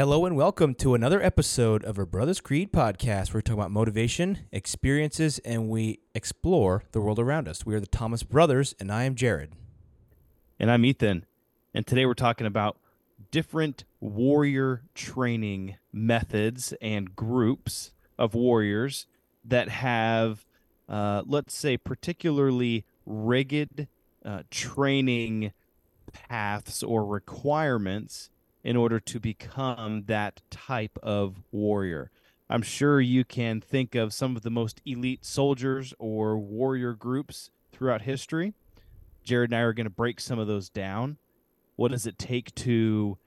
[0.00, 3.34] Hello and welcome to another episode of our Brothers Creed podcast.
[3.34, 7.66] Where We're talking about motivation, experiences, and we explore the world around us.
[7.66, 9.52] We are the Thomas Brothers, and I am Jared.
[10.58, 11.26] And I'm Ethan.
[11.74, 12.78] And today we're talking about
[13.30, 19.06] different warrior training methods and groups of warriors
[19.44, 20.46] that have,
[20.88, 23.86] uh, let's say, particularly rigid
[24.24, 25.52] uh, training
[26.10, 28.30] paths or requirements
[28.62, 32.10] in order to become that type of warrior.
[32.48, 37.50] I'm sure you can think of some of the most elite soldiers or warrior groups
[37.72, 38.54] throughout history.
[39.22, 41.18] Jared and I are going to break some of those down.
[41.76, 43.18] What does it take to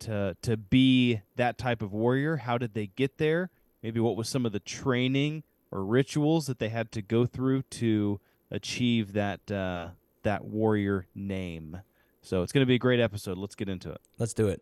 [0.00, 2.36] to to be that type of warrior?
[2.36, 3.50] How did they get there?
[3.82, 7.62] Maybe what was some of the training or rituals that they had to go through
[7.62, 9.88] to achieve that uh,
[10.22, 11.80] that warrior name.
[12.22, 13.38] So it's going to be a great episode.
[13.38, 14.00] Let's get into it.
[14.18, 14.60] Let's do it.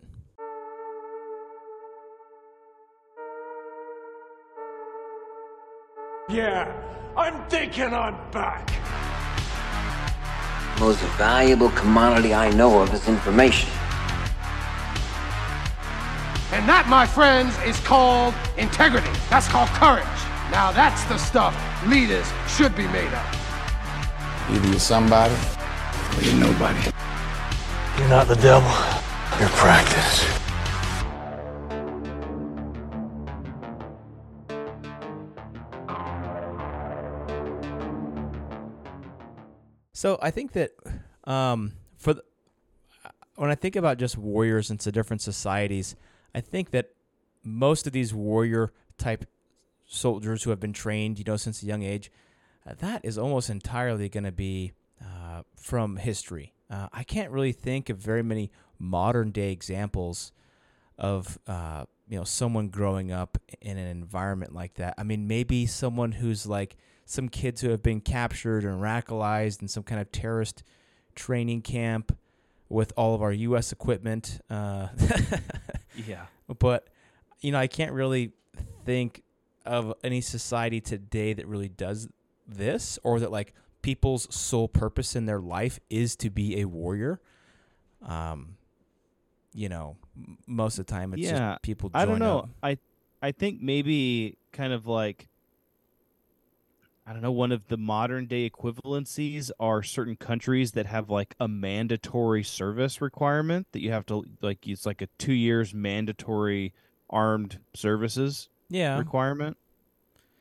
[6.28, 6.72] Yeah,
[7.16, 8.70] I'm thinking I'm back.
[10.80, 13.70] most valuable commodity I know of is information.
[16.52, 19.10] And that, my friends, is called integrity.
[19.30, 20.04] That's called courage.
[20.50, 21.54] Now that's the stuff
[21.86, 23.26] leaders should be made of.
[24.50, 25.34] Either you're somebody
[26.16, 26.90] or you're nobody.
[27.98, 28.70] You're not the devil.
[29.40, 30.36] You're practice.
[39.92, 40.72] So I think that
[41.24, 42.22] um, for the,
[43.36, 45.96] when I think about just warriors into different societies,
[46.34, 46.90] I think that
[47.42, 49.24] most of these warrior type
[49.88, 52.12] soldiers who have been trained, you know, since a young age,
[52.68, 56.52] uh, that is almost entirely going to be uh, from history.
[56.70, 60.32] Uh, I can't really think of very many modern day examples
[60.98, 64.94] of uh, you know someone growing up in an environment like that.
[64.98, 69.68] I mean, maybe someone who's like some kids who have been captured and radicalized in
[69.68, 70.62] some kind of terrorist
[71.14, 72.16] training camp
[72.68, 73.72] with all of our U.S.
[73.72, 74.40] equipment.
[74.50, 74.88] Uh,
[76.06, 76.26] Yeah.
[76.58, 76.88] but
[77.40, 78.32] you know, I can't really
[78.84, 79.22] think
[79.64, 82.08] of any society today that really does
[82.46, 83.54] this, or that like
[83.86, 87.20] people's sole purpose in their life is to be a warrior.
[88.02, 88.56] Um,
[89.54, 89.96] you know,
[90.46, 91.90] most of the time it's Yeah, just people.
[91.94, 92.40] I don't know.
[92.40, 92.50] up.
[92.64, 92.78] I
[93.22, 95.28] I think maybe kind of like
[97.06, 101.36] I don't know, one of the modern day equivalencies are certain countries that have like
[101.38, 106.74] a mandatory service requirement that you have to like it's like a 2 years mandatory
[107.08, 109.56] armed services Yeah, requirement.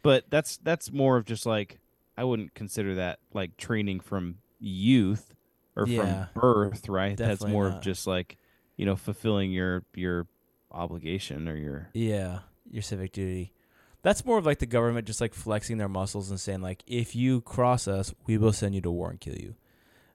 [0.01, 1.77] But that's that's more of just like
[2.17, 5.33] I wouldn't consider that like training from youth
[5.75, 6.27] or Yeah.
[6.33, 7.17] from birth, right?
[7.17, 7.77] that's more not.
[7.77, 8.37] of just like,
[8.77, 10.27] you know, fulfilling your your
[10.71, 12.39] obligation or your Yeah,
[12.69, 13.53] your civic duty.
[14.01, 17.15] That's more of like the government just like flexing their muscles and saying like, if
[17.15, 19.55] you cross us, we will send you to war and kill you.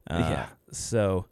[0.09, 0.47] Uh, Yeah.
[0.71, 1.27] So,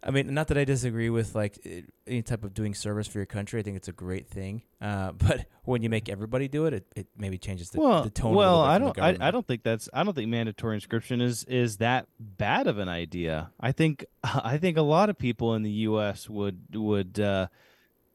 [0.00, 1.58] I mean, not that I disagree with like
[2.06, 3.58] any type of doing service for your country.
[3.58, 4.62] I think it's a great thing.
[4.80, 8.10] Uh, but when you make everybody do it, it, it maybe changes the, well, the
[8.10, 8.32] tone.
[8.34, 9.28] well, a little bit I don't, I.
[9.28, 12.88] I don't think that's, I don't think mandatory inscription is is that bad of an
[12.88, 13.50] idea.
[13.58, 16.28] I think, I think a lot of people in the U.S.
[16.30, 17.48] would would uh,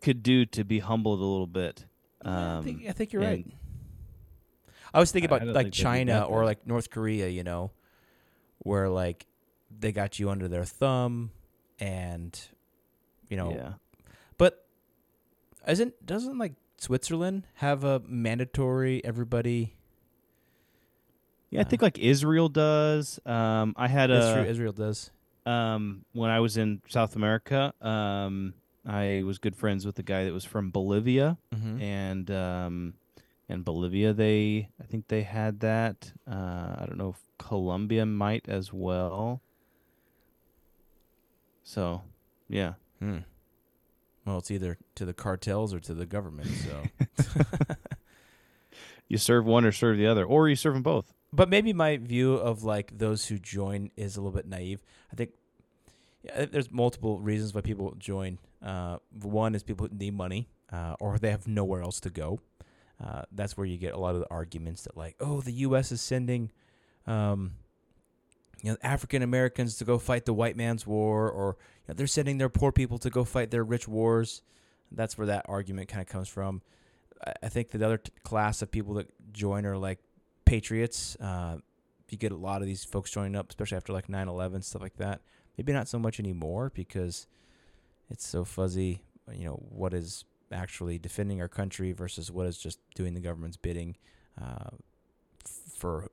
[0.02, 1.86] could do to be humbled a little bit.
[2.24, 3.46] Yeah, I Um, think, I think you're right.
[4.94, 7.72] I was thinking about like think China or like North Korea, you know,
[8.60, 9.26] where like
[9.78, 11.32] they got you under their thumb
[11.84, 12.40] and
[13.30, 13.74] you know yeah.
[14.38, 14.66] But
[15.68, 19.76] isn't doesn't like Switzerland have a mandatory everybody?
[21.50, 23.20] Yeah, I think like Israel does.
[23.26, 24.44] Um, I had a true.
[24.44, 25.12] Israel does.
[25.46, 28.54] um, when I was in South America, um,
[28.88, 31.82] I was good friends with the guy that was from Bolivia, Mm-hmm.
[31.82, 32.94] and um,
[33.48, 36.12] in Bolivia they, I think they had that.
[36.28, 39.42] Uh, I don't know if Colombia might as well.
[41.64, 42.02] So,
[42.50, 43.20] yeah, Hmm.
[44.26, 46.48] Well, it's either to the cartels or to the government.
[46.50, 46.84] So,
[49.10, 51.14] you serve one or serve the other, or you serve them both.
[51.34, 54.80] but maybe my view of like those who join is a little bit naive.
[55.12, 55.32] I think
[56.24, 58.40] yeah, there's multiple reasons why people join.
[58.62, 62.40] Uh, one is people need money, uh, or they have nowhere else to go.
[63.04, 65.92] Uh, that's where you get a lot of the arguments that like, oh, the U.S.
[65.92, 66.52] is sending,
[67.08, 67.56] um,
[68.64, 72.08] you know, African Americans to go fight the white man's war, or you know, they're
[72.08, 74.42] sending their poor people to go fight their rich wars.
[74.90, 76.62] That's where that argument kind of comes from.
[77.42, 80.00] I, think the other t- class of people that join are like
[80.46, 81.18] patriots.
[81.20, 81.58] Uh,
[82.10, 84.96] you get a lot of these folks joining up, especially after like 9/11 stuff like
[84.96, 85.22] that.
[85.58, 87.28] Maybe not so much anymore because
[88.10, 89.02] it's so fuzzy.
[89.30, 90.24] You know what is
[90.54, 93.98] actually defending our country versus what is just doing the government's bidding
[94.42, 94.70] uh,
[95.76, 96.10] for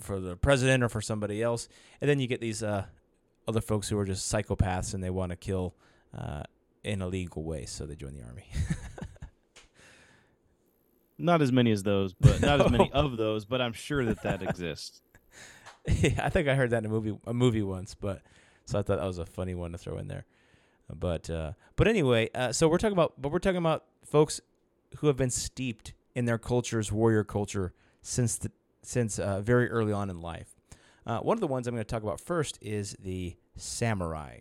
[0.00, 1.68] for the president or for somebody else.
[2.00, 2.86] And then you get these uh,
[3.46, 5.74] other folks who are just psychopaths and they want to kill
[6.16, 6.42] uh,
[6.82, 8.46] in a legal way, so they join the army.
[11.18, 14.22] Not as many as those, but not as many of those, but I'm sure that
[14.22, 15.02] that exists.
[15.86, 18.22] yeah, I think I heard that in a movie a movie once, but
[18.64, 20.24] so I thought that was a funny one to throw in there.
[20.88, 24.40] But uh, but anyway, uh, so we're talking about but we're talking about folks
[24.98, 28.50] who have been steeped in their culture's warrior culture since the,
[28.82, 30.54] since uh, very early on in life.
[31.06, 34.40] Uh, one of the ones I'm going to talk about first is the samurai.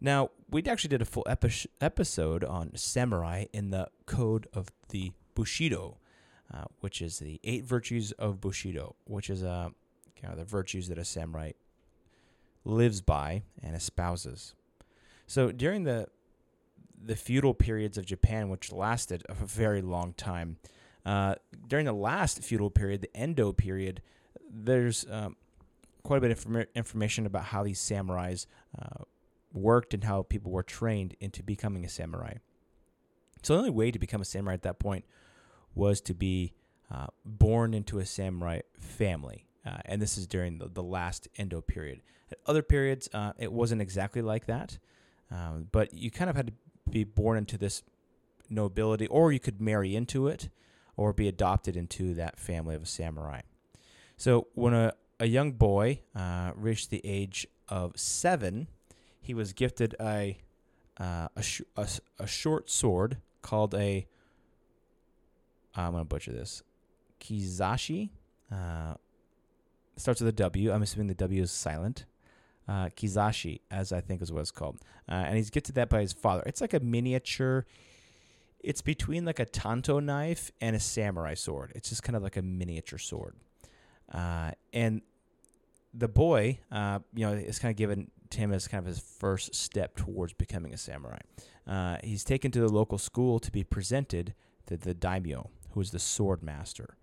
[0.00, 5.12] Now, we actually did a full epi- episode on samurai in the Code of the
[5.34, 5.98] Bushido,
[6.52, 9.68] uh, which is the eight virtues of Bushido, which is uh,
[10.20, 11.52] kind of the virtues that a samurai
[12.64, 14.54] lives by and espouses.
[15.26, 16.08] So during the
[17.04, 20.58] the feudal periods of Japan, which lasted a very long time,
[21.04, 21.34] uh,
[21.66, 24.02] during the last feudal period, the Edo period,
[24.50, 25.36] there's um,
[26.02, 28.46] quite a bit of inform- information about how these samurais
[28.80, 29.04] uh,
[29.52, 32.34] worked and how people were trained into becoming a samurai.
[33.42, 35.04] So the only way to become a samurai at that point
[35.74, 36.52] was to be
[36.90, 39.46] uh, born into a samurai family.
[39.64, 42.02] Uh, and this is during the, the last Edo period.
[42.30, 44.78] At other periods, uh, it wasn't exactly like that,
[45.30, 46.52] um, but you kind of had to
[46.90, 47.82] be born into this
[48.48, 50.48] nobility, or you could marry into it,
[50.96, 53.40] or be adopted into that family of a samurai.
[54.16, 58.68] So when a, a young boy uh, reached the age of seven,
[59.20, 60.38] he was gifted a,
[60.98, 64.06] uh, a, sh- a, a short sword called a
[65.74, 66.62] I'm going to butcher this.
[67.20, 68.10] Kizashi.
[68.50, 68.94] Uh,
[69.96, 70.72] starts with a W.
[70.72, 72.04] I'm assuming the W is silent.
[72.68, 74.78] Uh, Kizashi, as I think is what it's called.
[75.08, 76.42] Uh, and he's gifted that by his father.
[76.46, 77.66] It's like a miniature.
[78.62, 81.72] It's between like a tanto knife and a samurai sword.
[81.74, 83.34] It's just kind of like a miniature sword.
[84.12, 85.02] Uh, and
[85.94, 89.00] the boy, uh, you know, is kind of given to him as kind of his
[89.00, 91.18] first step towards becoming a samurai.
[91.66, 94.34] Uh, he's taken to the local school to be presented
[94.66, 96.96] to the daimyo, who is the sword master.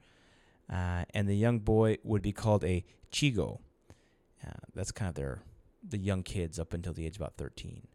[0.71, 3.59] Uh, and the young boy would be called a chigo.
[4.45, 5.41] Uh, that's kind of their
[5.87, 7.87] the young kids up until the age about 13.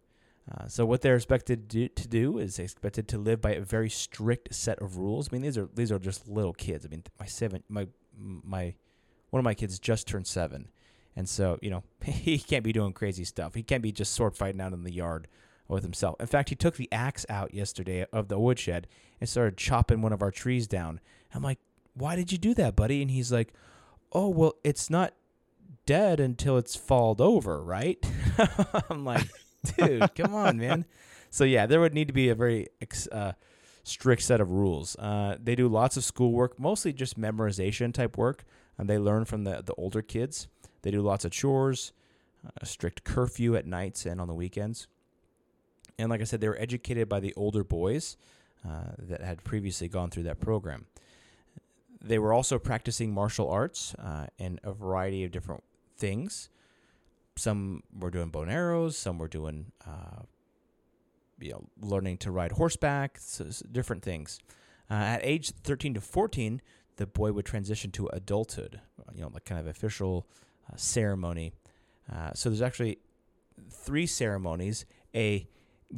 [0.50, 3.61] Uh, so what they're expected to do, to do is expected to live by a
[3.61, 5.29] very strict set of rules.
[5.31, 6.85] I mean, these are these are just little kids.
[6.85, 7.88] I mean, my seven, my
[8.19, 8.75] my
[9.31, 10.69] one of my kids just turned seven,
[11.17, 13.55] and so you know he can't be doing crazy stuff.
[13.55, 15.29] He can't be just sword fighting out in the yard
[15.67, 16.17] with himself.
[16.20, 18.87] In fact, he took the axe out yesterday of the woodshed
[19.20, 21.00] and started chopping one of our trees down.
[21.35, 21.58] I'm like,
[21.94, 23.00] why did you do that, buddy?
[23.00, 23.55] And he's like,
[24.12, 25.14] oh, well, it's not
[25.87, 28.05] dead until it's falled over, right?
[28.90, 29.26] I'm like,
[29.76, 30.84] dude, come on, man.
[31.31, 32.69] So yeah, there would need to be a very
[33.11, 33.32] uh,
[33.82, 34.96] strict set of rules.
[34.96, 38.44] Uh, they do lots of schoolwork, mostly just memorization type work,
[38.78, 40.49] and they learn from the the older kids.
[40.82, 41.93] They do lots of chores,
[42.61, 44.87] a strict curfew at nights and on the weekends.
[45.99, 48.16] And like I said, they were educated by the older boys
[48.69, 50.87] uh, that had previously gone through that program.
[52.00, 55.62] They were also practicing martial arts uh, and a variety of different
[55.96, 56.50] things.
[57.36, 58.96] Some were doing bow and arrows.
[58.96, 60.22] Some were doing, uh,
[61.40, 63.19] you know, learning to ride horseback.
[63.20, 64.38] So, so different things.
[64.90, 66.61] Uh, at age 13 to 14,
[66.97, 68.80] the boy would transition to adulthood.
[69.14, 70.26] You know, like kind of official
[70.73, 71.52] uh, ceremony.
[72.12, 72.99] Uh, so there's actually
[73.70, 75.49] three ceremonies: a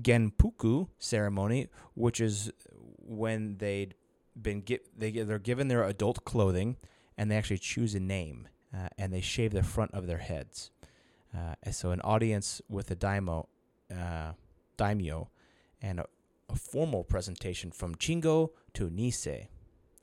[0.00, 2.50] genpuku ceremony, which is
[2.99, 3.94] when they'd
[4.40, 6.76] been get they they're given their adult clothing
[7.16, 10.70] and they actually choose a name uh, and they shave the front of their heads.
[11.37, 13.47] Uh, so an audience with a daimyo,
[13.93, 14.33] uh,
[14.76, 15.28] daimyo,
[15.83, 16.07] and a,
[16.49, 19.49] a, formal presentation from Chingo to Nise.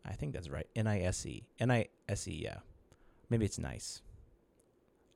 [0.06, 0.68] I think that's right.
[0.76, 1.48] N I S E.
[1.60, 2.42] N I S E.
[2.44, 2.58] Yeah,
[3.30, 4.02] maybe it's nice.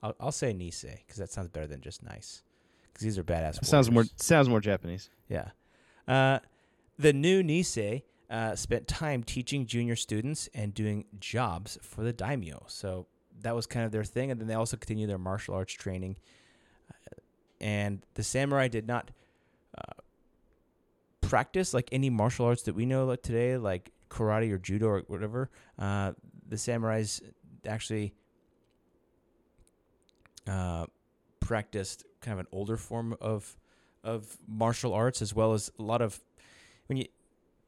[0.02, 2.44] I'll, I'll say Nise because that sounds better than just nice.
[2.92, 3.64] Because these are badass.
[3.66, 5.10] Sounds more sounds more Japanese.
[5.30, 5.50] Yeah.
[6.08, 6.40] Uh,
[6.98, 12.64] the new Nise uh, spent time teaching junior students and doing jobs for the daimyo.
[12.68, 13.08] So
[13.42, 16.18] that was kind of their thing, and then they also continued their martial arts training.
[17.60, 19.12] And the samurai did not
[19.78, 19.94] uh,
[21.22, 25.50] practice like any martial arts that we know today, like karate or judo or whatever.
[25.78, 26.14] Uh,
[26.48, 27.22] the samurais
[27.68, 28.14] actually
[30.48, 30.86] uh,
[31.40, 33.58] practiced kind of an older form of
[34.04, 36.20] of martial arts, as well as a lot of
[36.86, 37.06] when you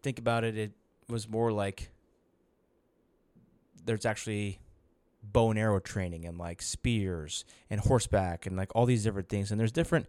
[0.01, 0.71] think about it, it
[1.09, 1.89] was more like
[3.83, 4.59] there's actually
[5.31, 9.51] bow and arrow training and like spears and horseback and like all these different things.
[9.51, 10.07] And there's different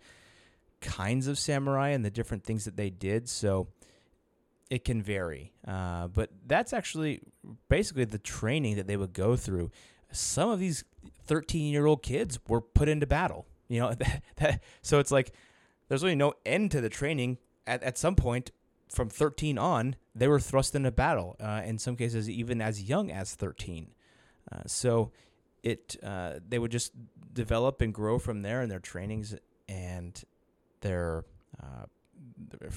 [0.81, 3.29] kinds of samurai and the different things that they did.
[3.29, 3.69] So
[4.71, 5.53] it can vary.
[5.67, 7.21] Uh, but that's actually
[7.69, 9.71] basically the training that they would go through.
[10.12, 10.85] Some of these
[11.27, 13.47] 13 year old kids were put into battle.
[13.69, 15.35] You know, that, that, so it's like
[15.89, 17.39] there's really no end to the training.
[17.67, 18.53] At, at some point,
[18.89, 21.37] from 13 on, they were thrust into battle.
[21.41, 23.93] Uh, in some cases, even as young as 13.
[24.52, 25.12] Uh, so
[25.62, 26.92] it uh, they would just
[27.33, 29.35] develop and grow from there in their trainings
[29.69, 30.25] and
[30.80, 31.25] their
[31.62, 31.87] uh,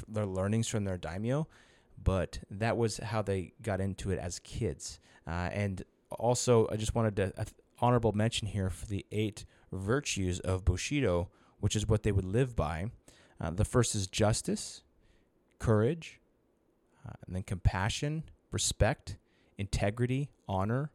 [0.08, 1.48] their learnings from their daimyo.
[2.04, 5.00] But that was how they got into it as kids.
[5.26, 7.34] Uh, and also, I just wanted to
[7.80, 12.56] honorable mention here for the eight virtues of Bushido, which is what they would live
[12.56, 12.92] by.
[13.40, 14.84] Uh, the first is justice,
[15.60, 16.20] courage,
[17.26, 19.18] and then compassion, respect,
[19.58, 20.92] integrity, honor,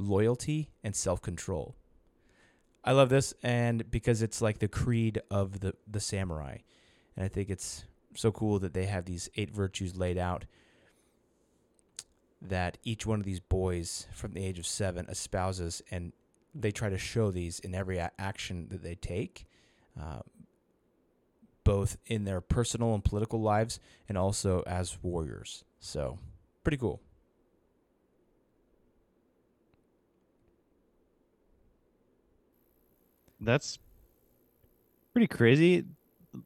[0.00, 1.76] loyalty, and self control.
[2.82, 6.58] I love this, and because it's like the creed of the, the samurai.
[7.14, 10.46] And I think it's so cool that they have these eight virtues laid out
[12.42, 16.12] that each one of these boys from the age of seven espouses, and
[16.54, 19.46] they try to show these in every a- action that they take,
[20.00, 20.20] uh,
[21.64, 23.78] both in their personal and political lives
[24.08, 25.64] and also as warriors.
[25.78, 26.18] So,
[26.64, 27.02] pretty cool.
[33.40, 33.78] That's
[35.12, 35.84] pretty crazy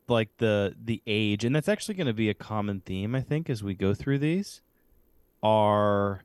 [0.09, 3.51] like the the age and that's actually going to be a common theme I think
[3.51, 4.61] as we go through these
[5.43, 6.25] are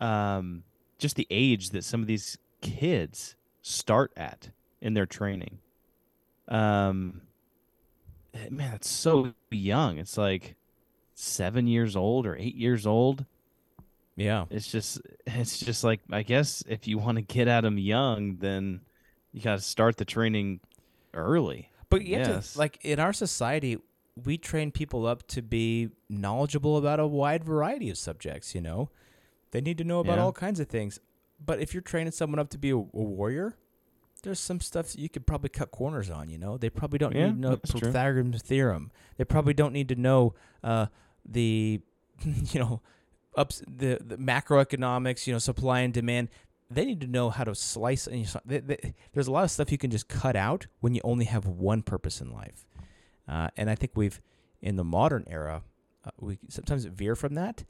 [0.00, 0.62] um
[0.98, 4.50] just the age that some of these kids start at
[4.80, 5.58] in their training.
[6.48, 7.22] Um
[8.50, 9.98] man, it's so young.
[9.98, 10.56] It's like
[11.14, 13.26] 7 years old or 8 years old.
[14.16, 14.46] Yeah.
[14.50, 18.36] It's just it's just like I guess if you want to get at them young
[18.36, 18.80] then
[19.34, 20.60] you got to start the training
[21.12, 21.70] early.
[21.90, 23.78] But you have to, like in our society,
[24.24, 28.54] we train people up to be knowledgeable about a wide variety of subjects.
[28.54, 28.90] You know,
[29.50, 30.22] they need to know about Yeah.
[30.24, 31.00] all kinds of things.
[31.44, 33.56] But if you're training someone up to be a, a warrior,
[34.22, 36.30] there's some stuff that you could probably cut corners on.
[36.30, 37.56] You know, they probably don't Yeah, need to know.
[37.56, 38.92] Pythagorean's theorem.
[39.16, 40.86] They probably don't need to know uh,
[41.28, 41.80] the,
[42.24, 42.80] you know,
[43.36, 45.26] ups the, the macroeconomics.
[45.26, 46.28] You know, supply and demand.
[46.70, 48.06] They need to know how to slice.
[48.06, 51.00] And they, they, there's a lot of stuff you can just cut out when you
[51.04, 52.66] only have one purpose in life.
[53.28, 54.20] Uh, and I think we've,
[54.60, 55.62] in the modern era,
[56.04, 57.64] uh, we sometimes veer from that,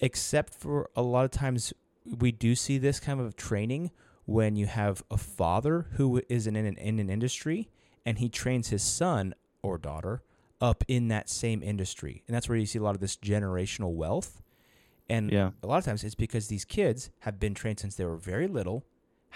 [0.00, 1.72] except for a lot of times
[2.04, 3.90] we do see this kind of training
[4.24, 7.68] when you have a father who is in an, in an industry
[8.04, 10.22] and he trains his son or daughter
[10.60, 12.22] up in that same industry.
[12.26, 14.41] And that's where you see a lot of this generational wealth.
[15.12, 15.50] And Yeah.
[15.62, 18.48] a lot of times it's because these kids have been trained since they were very
[18.48, 18.78] little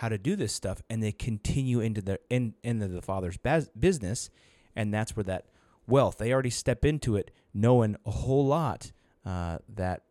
[0.01, 3.71] how to do this stuff and they continue into the in, into the father's bas-
[3.79, 4.31] business
[4.75, 5.47] and that's where that
[5.87, 8.93] wealth they already step into it knowing a whole lot
[9.25, 10.03] uh, that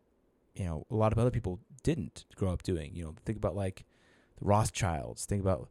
[0.54, 3.54] you know a lot of other people didn't grow up doing you know think about
[3.54, 3.84] like
[4.38, 5.68] the rothschilds think about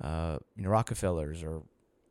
[0.00, 1.62] uh, you know rockefellers or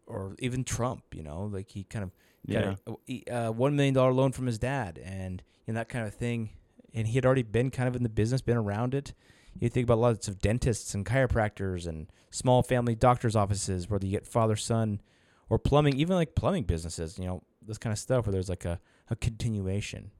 [0.07, 2.11] or even trump you know like he kind of
[2.45, 2.75] Yeah.
[2.85, 6.05] got a, a one million dollar loan from his dad and you know that kind
[6.05, 6.49] of thing
[6.95, 9.13] and he had already been kind of in the business been around it
[9.59, 14.11] you think about lots of dentists and chiropractors and small family doctors offices where you
[14.11, 15.01] get father son
[15.49, 18.65] or plumbing even like plumbing businesses you know this kind of stuff where there's like
[18.65, 20.11] a, a continuation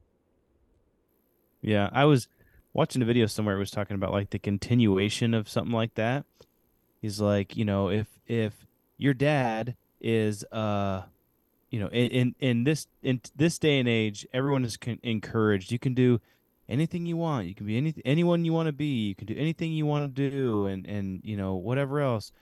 [1.60, 2.28] Yeah, I was
[2.72, 3.56] watching a video somewhere.
[3.56, 6.24] It was talking about like the continuation of something like that.
[7.00, 8.66] He's like, you know, if if
[8.98, 11.02] your dad is, uh,
[11.70, 15.72] you know, in in, in this in this day and age, everyone is con- encouraged.
[15.72, 16.20] You can do
[16.68, 17.46] anything you want.
[17.46, 19.08] You can be any anyone you want to be.
[19.08, 22.32] You can do anything you want to do, and and you know whatever else.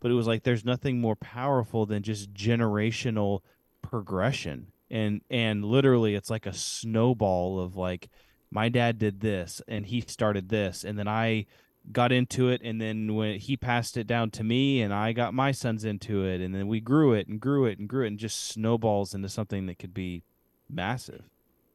[0.00, 3.40] But it was like there's nothing more powerful than just generational
[3.82, 8.08] progression, and and literally it's like a snowball of like
[8.54, 11.44] my dad did this and he started this and then I
[11.90, 15.34] got into it and then when he passed it down to me and I got
[15.34, 18.08] my sons into it and then we grew it and grew it and grew it
[18.08, 20.22] and just snowballs into something that could be
[20.70, 21.24] massive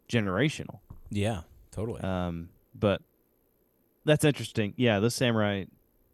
[0.08, 0.80] generational
[1.12, 3.02] yeah totally um but
[4.06, 5.66] that's interesting yeah the samurai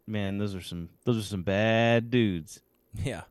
[0.06, 2.60] man those are some those are some bad dudes
[2.94, 3.22] yeah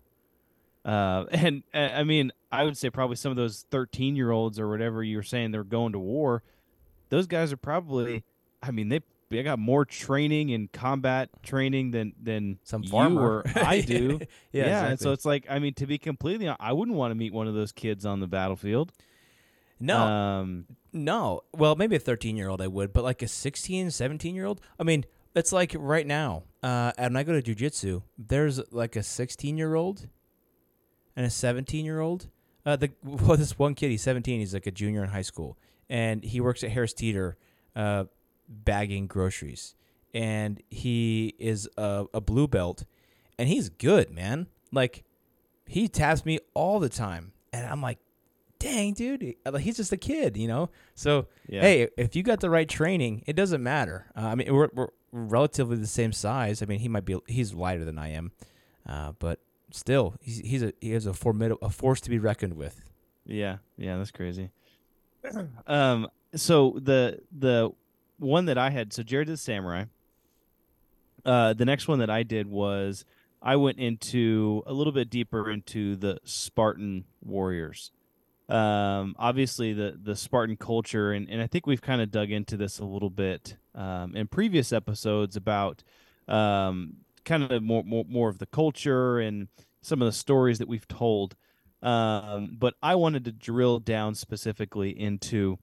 [0.85, 4.59] uh, and uh, I mean, I would say probably some of those 13 year olds
[4.59, 6.43] or whatever you were saying they're going to war.
[7.09, 8.23] Those guys are probably,
[8.61, 13.21] I mean, they they got more training and combat training than than some you farmer
[13.21, 14.19] or I do.
[14.51, 17.15] yeah, and so it's like, I mean, to be completely, hon- I wouldn't want to
[17.15, 18.91] meet one of those kids on the battlefield.
[19.79, 20.65] no Um,
[20.95, 21.41] No.
[21.53, 24.61] Well, maybe a 13 year old I would, but like a 16, 17 year old?
[24.79, 29.03] I mean, it's like right now, uh, and I go to jujitsu, there's like a
[29.03, 30.07] 16 year old
[31.13, 32.29] and a 17 year old.
[32.65, 35.57] Uh, the well, this one kid, he's 17, he's like a junior in high school,
[35.89, 37.35] and he works at Harris Teeter,
[37.75, 38.05] uh,
[38.47, 39.75] bagging groceries,
[40.13, 42.85] and he is a, a blue belt,
[43.37, 44.47] and he's good, man.
[44.71, 45.03] Like
[45.67, 47.99] he taps me all the time, and I'm like,
[48.65, 50.69] dang, dude, like he's just a kid, you know.
[50.95, 51.61] So Yeah.
[51.61, 54.07] hey, if you got the right training, it doesn't matter.
[54.15, 56.61] Uh, I mean, we're, we're relatively the same size.
[56.61, 58.31] I mean, he might be he's lighter than I am,
[58.87, 59.39] uh, but
[59.71, 62.81] still, he's he's a he is a formidable a force to be reckoned with.
[63.25, 64.49] Yeah, yeah, that's crazy.
[65.67, 67.71] um, so the the
[68.17, 69.85] one that I had, so Jared did Samurai.
[71.23, 73.03] Uh, the next one that I did was
[73.41, 77.91] I went into a little bit deeper into the Spartan warriors.
[78.47, 82.57] Um, obviously the the Spartan culture, and, and I think we've kind of dug into
[82.57, 85.83] this a little bit um, in previous episodes about
[86.27, 89.47] um, kind of more, more more of the culture and
[89.81, 91.35] some of the stories that we've told.
[91.81, 95.57] Um, but I wanted to drill down specifically into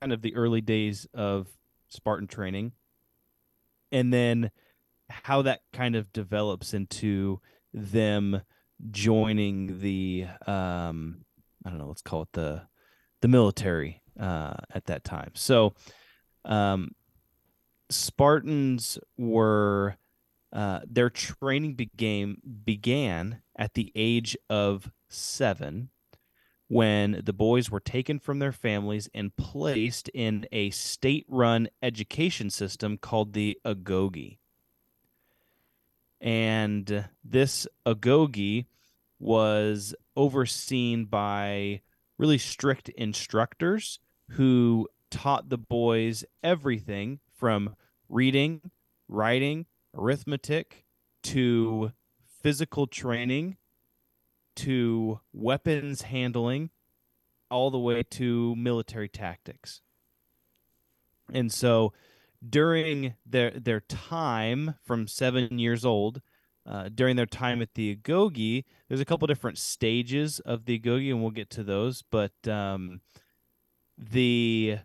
[0.00, 1.48] kind of the early days of
[1.88, 2.72] Spartan training
[3.92, 4.50] and then
[5.08, 7.40] how that kind of develops into
[7.72, 8.42] them
[8.90, 11.24] joining the um
[11.64, 12.62] I don't know, let's call it the
[13.20, 15.32] the military uh at that time.
[15.34, 15.74] So
[16.44, 16.90] um
[17.90, 19.96] Spartans were
[20.52, 25.90] uh, their training began began at the age of seven,
[26.68, 32.96] when the boys were taken from their families and placed in a state-run education system
[32.96, 34.38] called the Agoge.
[36.20, 38.66] And this Agoge
[39.20, 41.82] was overseen by
[42.18, 44.00] really strict instructors
[44.30, 47.76] who taught the boys everything from
[48.08, 48.70] reading,
[49.08, 50.84] writing, arithmetic
[51.22, 51.92] to
[52.42, 53.56] physical training
[54.56, 56.70] to weapons handling
[57.50, 59.82] all the way to military tactics.
[61.32, 61.92] And so
[62.48, 66.22] during their their time from 7 years old
[66.66, 71.10] uh, during their time at the Agoge, there's a couple different stages of the Agoge,
[71.10, 72.02] and we'll get to those.
[72.02, 73.00] But um,
[73.96, 74.78] the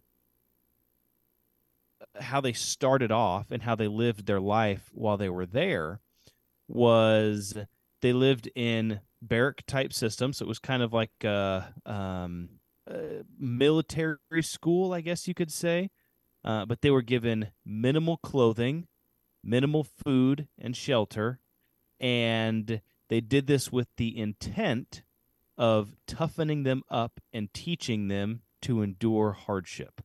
[2.20, 6.00] how they started off and how they lived their life while they were there
[6.68, 7.58] was
[8.02, 10.38] they lived in barrack type systems.
[10.38, 12.50] So it was kind of like a, um,
[12.88, 15.90] a military school, I guess you could say.
[16.44, 18.88] Uh, but they were given minimal clothing,
[19.44, 21.40] minimal food and shelter,
[21.99, 25.03] and they did this with the intent
[25.58, 30.01] of toughening them up and teaching them to endure hardship.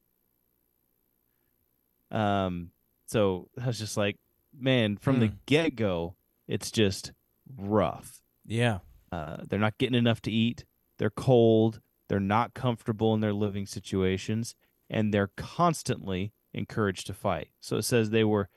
[2.10, 2.70] Um,
[3.06, 4.18] so I was just like,
[4.56, 5.34] man, from the Hmm.
[5.46, 7.12] get go, it's just
[7.56, 8.22] rough.
[8.44, 8.80] Yeah.
[9.12, 10.64] Uh, they're not getting enough to eat.
[10.98, 11.80] They're cold.
[12.08, 14.54] They're not comfortable in their living situations,
[14.88, 17.48] and they're constantly encouraged to fight.
[17.60, 18.48] So it says they were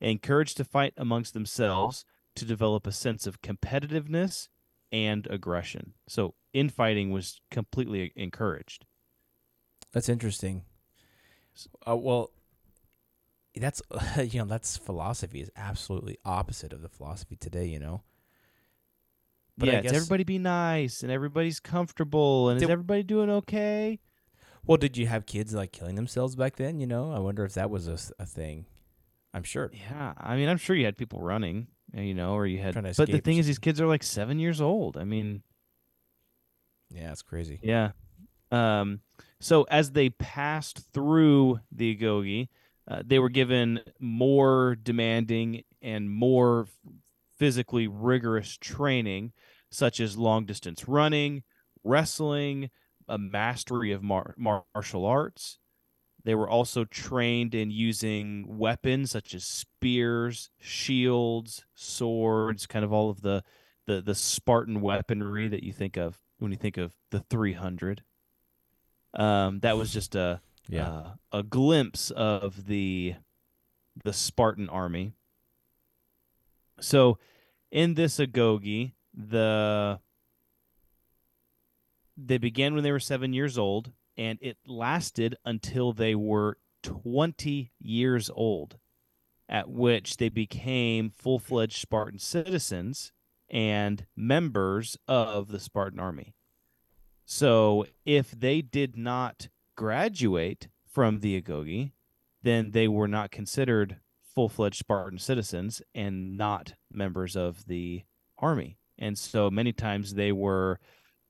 [0.00, 2.04] encouraged to fight amongst themselves
[2.36, 4.48] to develop a sense of competitiveness
[4.92, 5.94] and aggression.
[6.08, 8.86] So infighting was completely encouraged.
[9.92, 10.62] That's interesting.
[11.86, 12.30] Uh, well,
[13.56, 13.80] that's
[14.18, 17.66] you know that's philosophy is absolutely opposite of the philosophy today.
[17.66, 18.02] You know.
[19.56, 23.30] But I yeah, it's everybody be nice and everybody's comfortable and Did- is everybody doing
[23.30, 24.00] okay?
[24.66, 26.80] Well, did you have kids like killing themselves back then?
[26.80, 28.64] You know, I wonder if that was a thing.
[29.34, 29.70] I'm sure.
[29.72, 32.74] Yeah, I mean, I'm sure you had people running, you know, or you had.
[32.74, 34.96] But the thing is, these kids are like seven years old.
[34.96, 35.42] I mean,
[36.90, 37.58] Yeah, it's crazy.
[37.62, 37.92] yeah.
[38.50, 39.00] Um.
[39.40, 42.48] So as they passed through the Agoge,
[42.88, 46.66] uh, they were given more demanding and more
[47.38, 49.32] physically rigorous training,
[49.70, 51.42] such as long distance running,
[51.82, 52.70] wrestling,
[53.08, 55.58] a mastery of mar- martial arts.
[56.24, 63.10] They were also trained in using weapons such as spears, shields, swords, kind of all
[63.10, 63.42] of the
[63.86, 68.02] the, the Spartan weaponry that you think of when you think of the 300.
[69.12, 70.88] Um, that was just a Yeah.
[70.88, 73.16] uh, a glimpse of the
[74.02, 75.12] the Spartan army.
[76.80, 77.18] So,
[77.70, 80.00] in this Agoge, the
[82.16, 87.72] they began when they were seven years old, and it lasted until they were twenty
[87.78, 88.76] years old,
[89.48, 93.12] at which they became full fledged Spartan citizens
[93.50, 96.34] and members of the Spartan army.
[97.24, 101.92] So, if they did not graduate from the Agoge,
[102.42, 103.96] then they were not considered
[104.34, 108.02] full fledged Spartan citizens and not members of the
[108.38, 108.78] army.
[108.98, 110.78] And so many times they were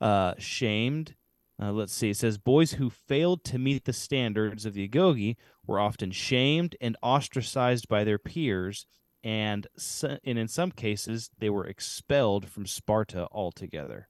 [0.01, 1.15] uh, shamed
[1.61, 2.11] Uh, let's see.
[2.11, 5.37] It says boys who failed to meet the standards of the Agoge
[5.67, 8.87] were often shamed and ostracized by their peers,
[9.23, 14.09] and, so, and in some cases, they were expelled from Sparta altogether.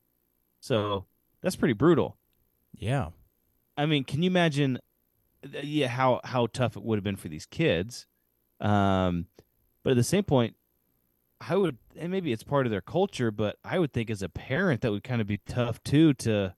[0.61, 1.05] So
[1.43, 2.17] that's pretty brutal.
[2.77, 3.11] Yeah.
[3.77, 4.79] I mean, can you imagine?
[5.63, 8.07] Yeah, how how tough it would have been for these kids.
[8.61, 9.27] Um,
[9.83, 10.57] but at the same point,
[11.41, 14.29] I would, and maybe it's part of their culture, but I would think as a
[14.29, 16.55] parent that would kind of be tough too to,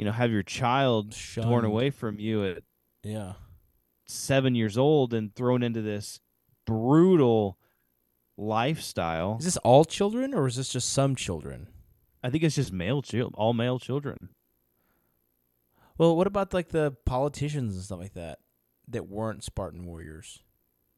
[0.00, 2.62] you know, have your child torn away from you at
[3.04, 3.34] Yeah.
[4.06, 6.20] seven years old and thrown into this
[6.64, 7.58] brutal
[8.38, 9.36] lifestyle.
[9.38, 11.68] Is this all children or is this just some children?
[12.22, 14.30] I think it's just male child, all male children.
[15.98, 18.38] Well, what about like the politicians and stuff like that
[18.88, 20.42] that weren't Spartan warriors?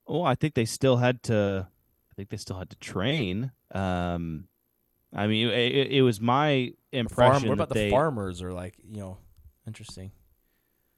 [0.07, 1.67] Oh, I think they still had to.
[2.11, 3.51] I think they still had to train.
[3.75, 4.47] Um,
[5.15, 7.33] I mean, it, it was my impression.
[7.33, 9.19] farm, what about that the farmers or like, you know,
[9.67, 10.13] interesting.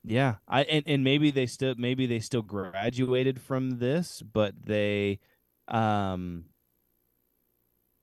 [0.05, 5.19] Yeah, I and, and maybe they still maybe they still graduated from this, but they,
[5.67, 6.45] um,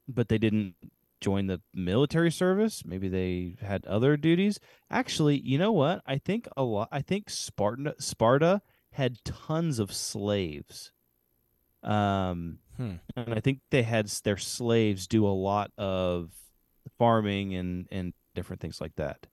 [0.07, 0.73] but they didn't
[1.21, 2.83] join the military service.
[2.83, 4.59] Maybe they had other duties.
[4.89, 6.01] Actually, you know what?
[6.07, 6.89] I think a lot.
[6.91, 10.91] I think Sparta Sparta had tons of slaves.
[11.83, 12.95] Um, Hmm.
[13.15, 16.31] and I think they had their slaves do a lot of
[16.97, 19.27] farming and and different things like that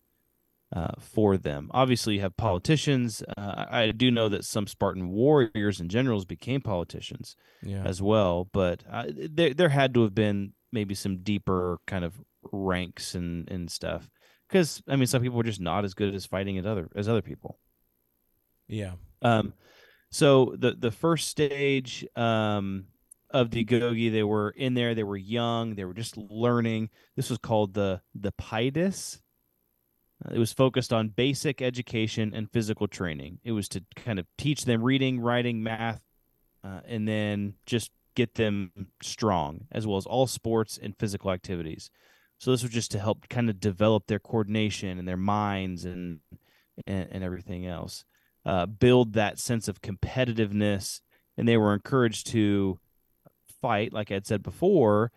[0.74, 1.70] uh, for them.
[1.72, 3.22] Obviously, you have politicians.
[3.36, 7.84] Uh, I do know that some Spartan warriors and generals became politicians Yeah.
[7.84, 12.20] as well, but uh, there there had to have been maybe some deeper kind of
[12.52, 14.10] ranks and and stuff.
[14.48, 17.08] Because I mean, some people were just not as good as fighting as other as
[17.08, 17.58] other people.
[18.66, 18.92] yeah.
[19.22, 19.54] Um,
[20.10, 22.86] so the the first stage um,
[23.30, 24.94] of the Gogi, they were in there.
[24.94, 25.74] They were young.
[25.74, 26.90] They were just learning.
[27.16, 29.20] This was called the the Pidus.
[30.24, 33.40] Uh, It was focused on basic education and physical training.
[33.44, 36.02] It was to kind of teach them reading, writing, math,
[36.64, 41.90] uh, and then just get them strong, as well as all sports and physical activities.
[42.38, 46.20] So this was just to help kind of develop their coordination and their minds and
[46.86, 48.04] and, and everything else
[48.44, 51.00] uh, build that sense of competitiveness,
[51.36, 52.78] and they were encouraged to
[53.60, 55.12] fight, like I'd said before,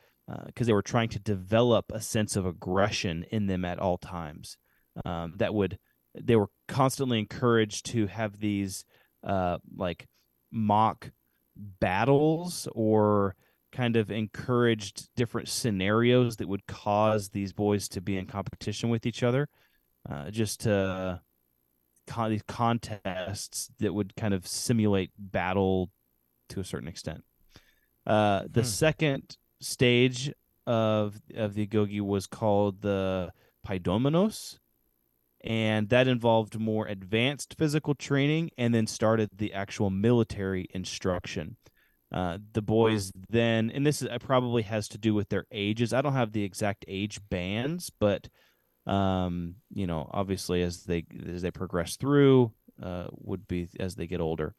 [0.45, 4.57] because they were trying to develop a sense of aggression in them at all times.
[5.05, 5.77] Um, that would
[6.19, 8.86] they were constantly encouraged to have these
[9.23, 10.07] uh, like
[10.51, 11.12] mock
[11.55, 13.36] battles or
[13.71, 19.05] kind of encouraged different scenarios that would cause these boys to be in competition with
[19.05, 19.47] each other
[20.10, 21.21] uh, just to
[22.07, 25.89] con- these contests that would kind of simulate battle
[26.49, 27.23] to a certain extent.
[28.05, 28.67] Uh, the Hmm.
[28.67, 30.31] second stage
[30.67, 33.31] of of the Agoge was called the
[33.65, 34.59] Paidomenos,
[35.43, 41.57] and that involved more advanced physical training, and then started the actual military instruction.
[42.11, 45.93] Uh, the boys then, and this is, uh, probably has to do with their ages.
[45.93, 48.27] I don't have the exact age bands, but
[48.87, 54.07] um, you know, obviously as they as they progress through, uh, would be as they
[54.07, 54.55] get older.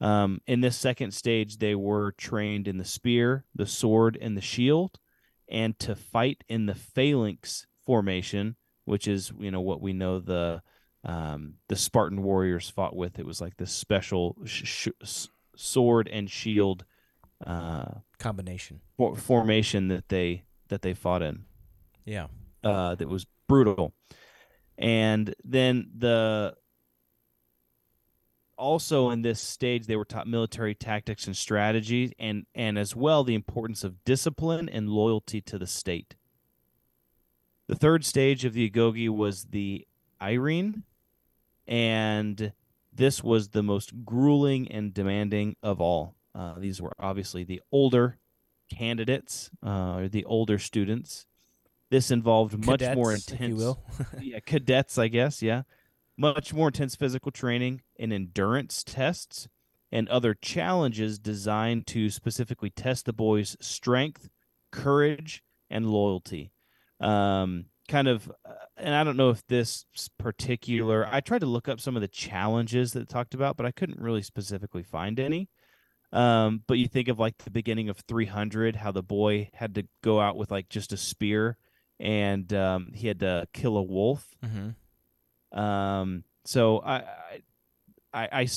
[0.00, 4.40] Um, in this second stage, they were trained in the spear, the sword, and the
[4.40, 4.98] shield,
[5.48, 8.56] and to fight in the phalanx formation,
[8.86, 10.62] which is you know what we know the
[11.04, 13.18] um, the Spartan warriors fought with.
[13.18, 16.84] It was like this special sh- sh- sword and shield
[17.46, 17.86] uh,
[18.18, 18.80] Combination.
[18.96, 21.44] for- formation that they that they fought in
[22.04, 22.26] Yeah.
[22.62, 23.92] uh, that was brutal.
[24.78, 26.54] And then the
[28.56, 33.24] also in this stage they were taught military tactics and strategy and and as well
[33.24, 36.14] the importance of discipline and loyalty to the state.
[37.66, 39.86] The third stage of the Agoge was the
[40.22, 40.84] Irene
[41.66, 42.52] and
[42.92, 46.14] this was the most grueling and demanding of all.
[46.34, 48.18] Uh, these were obviously the older
[48.68, 51.26] candidates, uh, or the older students.
[51.90, 53.82] This involved much more intense, will.
[54.20, 55.62] yeah, cadets, I guess, yeah,
[56.16, 59.48] much more intense physical training and endurance tests,
[59.90, 64.30] and other challenges designed to specifically test the boys' strength,
[64.70, 66.52] courage, and loyalty.
[67.00, 69.84] Um, kind of, uh, and I don't know if this
[70.16, 71.08] particular.
[71.10, 73.72] I tried to look up some of the challenges that it talked about, but I
[73.72, 75.48] couldn't really specifically find any.
[76.12, 79.86] Um, but you think of like the beginning of 300, how the boy had to
[80.02, 81.56] go out with like just a spear
[82.00, 84.26] and um, he had to kill a wolf.
[84.44, 85.58] mm-hmm.
[85.58, 87.02] Um, so I,
[88.12, 88.48] I, I,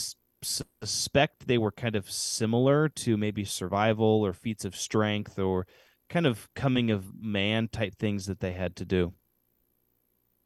[0.43, 5.65] suspect they were kind of similar to maybe survival or feats of strength or
[6.09, 9.13] kind of coming of man type things that they had to do.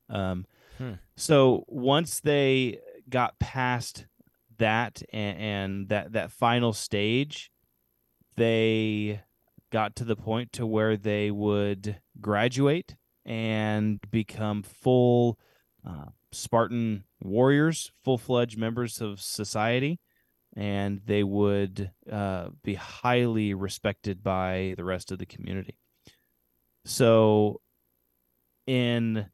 [0.07, 0.45] Um,
[0.77, 0.93] Hmm.
[1.15, 2.79] So once they
[3.09, 4.05] got past
[4.57, 7.51] that and, and that that final stage,
[8.35, 9.21] they
[9.71, 15.37] got to the point to where they would graduate and become full
[15.87, 19.99] uh, Spartan warriors, full fledged members of society,
[20.55, 25.77] and they would uh, be highly respected by the rest of the community.
[26.85, 27.61] So,
[28.65, 29.27] in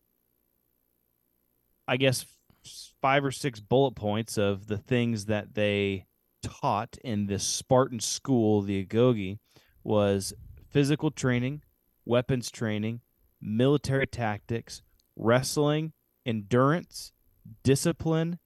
[1.88, 2.26] I guess
[3.02, 6.06] five or six bullet points of the things that they
[6.42, 9.38] taught in this Spartan school, the Agoge,
[9.84, 10.34] was
[10.70, 11.62] physical training,
[12.06, 13.02] weapons training,
[13.42, 14.82] military tactics,
[15.16, 15.94] wrestling,
[16.26, 17.12] endurance,
[17.64, 18.40] discipline,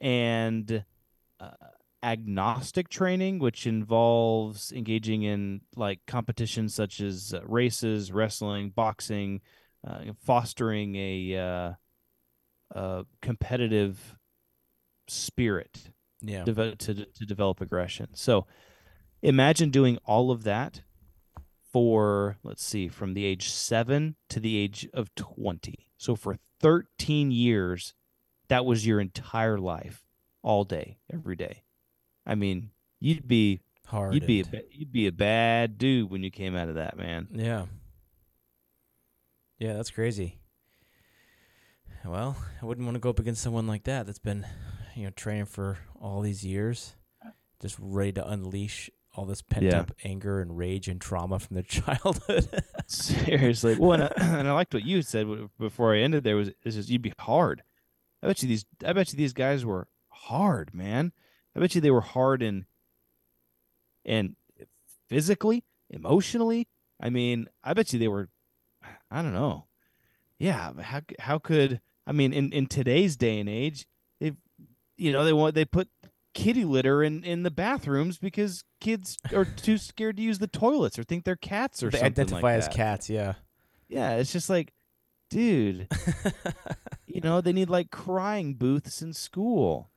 [0.00, 0.84] and
[1.40, 1.50] uh,
[2.02, 9.40] agonistic training, which involves engaging in like competitions such as uh, races, wrestling, boxing,
[9.86, 11.72] uh, fostering a, uh,
[12.78, 14.16] a competitive
[15.08, 15.90] spirit
[16.22, 16.44] Yeah.
[16.44, 18.08] to to develop aggression.
[18.14, 18.46] So
[19.24, 20.82] imagine doing all of that
[21.72, 25.88] for let's see from the age 7 to the age of 20.
[25.96, 27.94] So for 13 years
[28.48, 30.04] that was your entire life
[30.42, 31.64] all day every day.
[32.26, 34.14] I mean, you'd be Hard.
[34.14, 37.28] you'd be a, you'd be a bad dude when you came out of that, man.
[37.32, 37.66] Yeah.
[39.58, 40.40] Yeah, that's crazy.
[42.04, 44.46] Well, I wouldn't want to go up against someone like that that's been,
[44.94, 46.96] you know, training for all these years,
[47.62, 49.80] just ready to unleash all this pent Yeah.
[49.80, 52.48] up anger and rage and trauma from their childhood.
[52.86, 53.76] Seriously.
[53.78, 55.26] Well, and I, uh, and I liked what you said
[55.58, 57.62] before I ended there was is just you'd be hard.
[58.22, 61.12] I bet you these I bet you these guys were hard, man.
[61.56, 62.64] I bet you they were hard and
[64.04, 64.36] and
[65.08, 66.68] physically, emotionally.
[67.00, 68.28] I mean, I bet you they were
[69.10, 69.66] I don't know.
[70.38, 73.86] Yeah, how how could I mean in in today's day and age,
[74.20, 74.32] they
[74.96, 75.88] you know, they want they put
[76.34, 80.98] kitty litter in in the bathrooms because kids are too scared to use the toilets
[80.98, 82.74] or think they're cats or they something identify like as that.
[82.74, 83.34] cats, yeah.
[83.88, 84.72] Yeah, it's just like,
[85.30, 85.88] dude,
[87.06, 89.90] you know, they need like crying booths in school,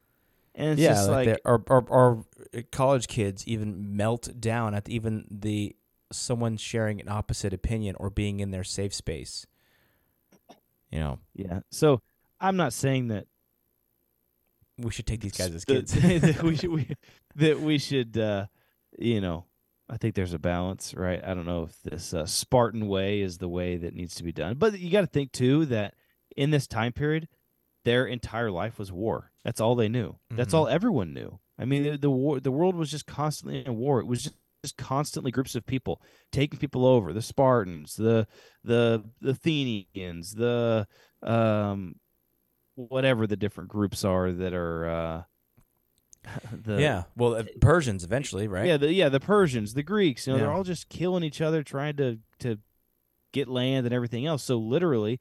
[0.53, 4.75] and it's yeah, just like, like, or, or or uh, college kids even melt down
[4.75, 5.75] at even the
[6.11, 9.45] someone sharing an opposite opinion or being in their safe space.
[10.91, 11.61] You know, yeah.
[11.71, 12.01] So
[12.39, 13.27] I'm not saying that
[14.77, 15.91] we should take these guys as kids.
[15.93, 16.87] that we should we,
[17.35, 18.45] that we should, uh,
[18.97, 19.45] you know,
[19.89, 21.21] I think there's a balance, right?
[21.23, 24.31] I don't know if this uh, Spartan way is the way that needs to be
[24.31, 25.93] done, but you got to think too that
[26.35, 27.27] in this time period,
[27.85, 29.31] their entire life was war.
[29.45, 30.17] That's all they knew.
[30.29, 30.57] That's Mhm.
[30.57, 31.39] all everyone knew.
[31.57, 33.99] I mean, the, the war, the world was just constantly in war.
[34.01, 37.13] It was just, just constantly groups of people taking people over.
[37.13, 38.27] The Spartans, the
[38.63, 40.85] the the Athenians, the
[41.23, 41.95] um,
[42.77, 44.89] whatever the different groups are that are.
[44.89, 45.23] Uh,
[46.51, 48.65] the, yeah, well, uh, Persians eventually, right?
[48.65, 51.63] yeah, the yeah, the Persians, the Greeks, you know, they're all just killing each other,
[51.63, 52.59] trying to to
[53.31, 54.43] get land and everything else.
[54.43, 55.19] So literally,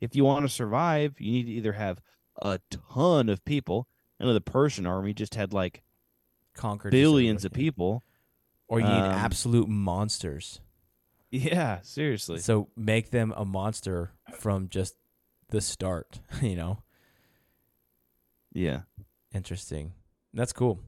[0.00, 2.00] if you want to survive, you need to either have
[2.40, 3.86] a ton of people.
[4.18, 5.82] I know the Persian army just had like
[6.54, 8.02] conquered billions of people.
[8.68, 10.60] or you need um, absolute monsters.
[11.30, 12.38] Yeah, seriously.
[12.38, 14.94] So make them a monster from just
[15.50, 16.20] the start.
[16.40, 16.82] You know,
[18.56, 18.82] Yeah.
[19.34, 19.92] interesting.
[20.32, 20.80] That's cool.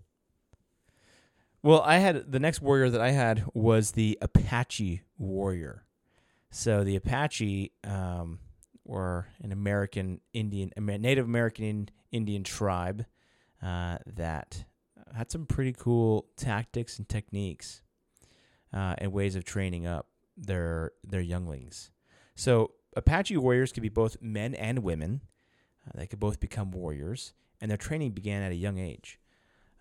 [1.63, 5.85] Well, I had the next warrior that I had was the Apache warrior.
[6.51, 8.39] So the Apache um,
[8.85, 13.05] were an American Indian, Native American Indian tribe
[13.63, 14.65] uh, that
[15.15, 17.83] had some pretty cool tactics and techniques
[18.73, 21.91] uh, and ways of training up their their younglings.
[22.35, 25.23] So Apache warriors could be both men and women.
[25.87, 29.19] Uh, they could both become warriors, and their training began at a young age.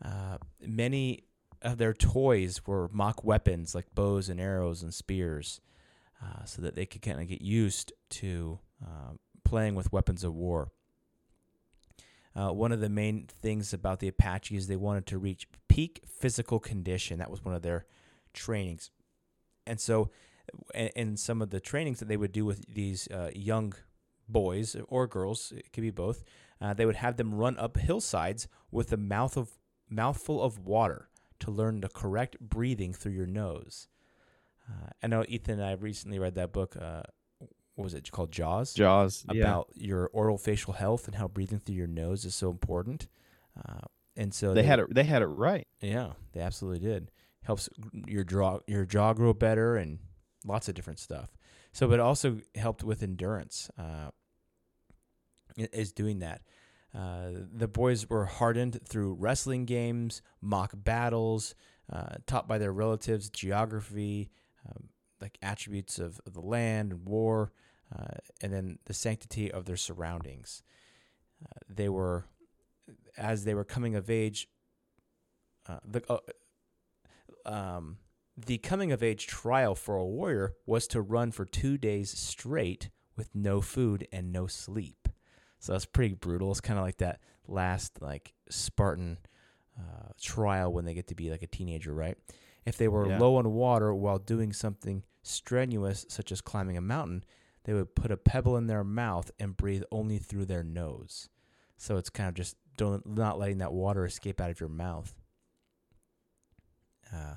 [0.03, 1.23] Uh, many
[1.61, 5.61] of their toys were mock weapons like bows and arrows and spears,
[6.23, 9.13] uh, so that they could kind of get used to uh,
[9.43, 10.71] playing with weapons of war.
[12.35, 16.03] Uh, one of the main things about the Apache is they wanted to reach peak
[16.07, 17.17] physical condition.
[17.17, 17.87] That was one of their
[18.33, 18.91] trainings.
[19.65, 20.11] And so,
[20.75, 23.73] in, in some of the trainings that they would do with these uh, young
[24.29, 26.23] boys or girls, it could be both,
[26.61, 29.51] uh, they would have them run up hillsides with a mouth of
[29.89, 33.87] mouthful of water to learn the correct breathing through your nose.
[34.69, 36.75] Uh, I know Ethan and I recently read that book.
[36.79, 37.03] Uh,
[37.75, 38.31] what was it called?
[38.31, 39.23] Jaws Jaws.
[39.31, 39.41] yeah.
[39.43, 43.07] about your oral facial health and how breathing through your nose is so important.
[43.57, 43.81] Uh,
[44.15, 45.67] and so They had it they had it right.
[45.79, 47.11] yeah, they absolutely did.
[47.43, 49.99] Helps your jaw your jaw grow better and
[50.43, 51.37] lots of different stuff.
[51.71, 53.69] So, but it also helped with endurance.
[53.77, 54.09] Uh,
[55.57, 56.41] is doing that.
[56.95, 61.53] Uh, the boys were hardened through wrestling games, mock battles,
[61.91, 64.29] uh, taught by their relatives geography,
[64.67, 64.89] um,
[65.21, 67.51] like attributes of, of the land and war,
[67.95, 70.63] uh, and then the sanctity of their surroundings.
[71.43, 72.25] Uh, they were,
[73.17, 74.47] as they were coming of age,
[75.67, 76.17] uh, the uh,
[77.45, 77.97] um,
[78.37, 82.89] the coming of age trial for a warrior was to run for two days straight
[83.15, 85.09] with no food and no sleep.
[85.67, 86.49] So that's pretty brutal.
[86.49, 89.17] It's kind of like that last like Spartan
[89.77, 92.17] uh, trial when they get to be like a teenager, right?
[92.65, 93.19] If they were Yeah.
[93.19, 97.25] low on water while doing something strenuous, such as climbing a mountain,
[97.65, 101.27] they would put a pebble in their mouth and breathe only through their nose.
[101.75, 105.13] So it's kind of just don't not letting that water escape out of your mouth.
[107.13, 107.35] Uh,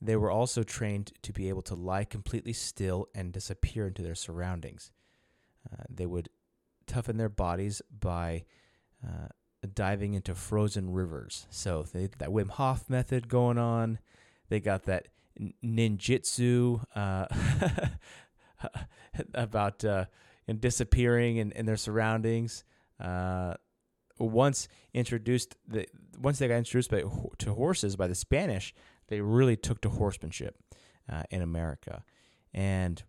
[0.00, 4.14] they were also trained to be able to lie completely still and disappear into their
[4.14, 4.92] surroundings.
[5.70, 6.30] Uh, they would
[6.86, 8.44] toughen their bodies by
[9.04, 9.28] uh,
[9.74, 11.46] diving into frozen rivers.
[11.50, 13.98] So they that Wim Hof method going on.
[14.48, 17.26] They got that n- ninjutsu uh,
[19.34, 20.06] about uh,
[20.48, 22.64] and disappearing in, in their surroundings.
[23.00, 23.54] Uh,
[24.18, 25.86] once introduced, the
[26.18, 27.02] once they got introduced by,
[27.38, 28.74] to horses by the Spanish,
[29.08, 30.56] they really took to horsemanship
[31.10, 32.04] uh, in America,
[32.54, 33.02] and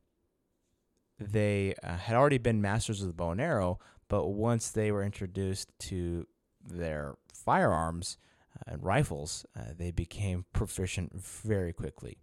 [1.20, 3.80] they uh, had already been masters of the bow and arrow.
[4.10, 6.28] But once they were introduced to
[6.64, 8.18] their firearms
[8.56, 12.20] uh, and rifles, uh, they became proficient very quickly.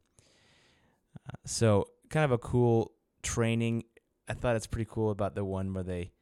[1.15, 3.85] Uh, so, kind of a cool training.
[4.29, 6.13] I thought it's pretty cool about the one where they,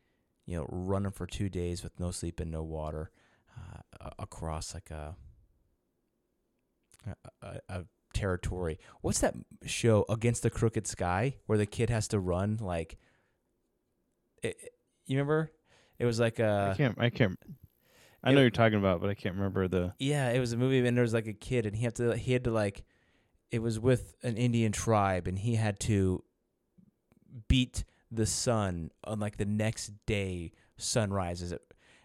[0.47, 3.11] you know, running for two days with no sleep and no water
[3.57, 5.15] uh, across like a
[7.07, 8.79] a, a, a territory.
[9.01, 9.35] What's that
[9.67, 12.99] show Against the Crooked Sky where the kid has to run like?
[14.43, 14.57] It,
[15.07, 15.51] you remember?
[15.99, 16.99] It was like a I can't.
[17.01, 17.39] I can't.
[18.25, 19.95] I it- know you're talking about, but I can't remember the.
[19.99, 22.17] yeah, it was a movie and there was like a kid and he had to
[22.17, 22.85] he had to like
[23.51, 26.25] it was with an Indian tribe and he had to
[27.49, 31.63] beat the sun on like the next day sunrise as it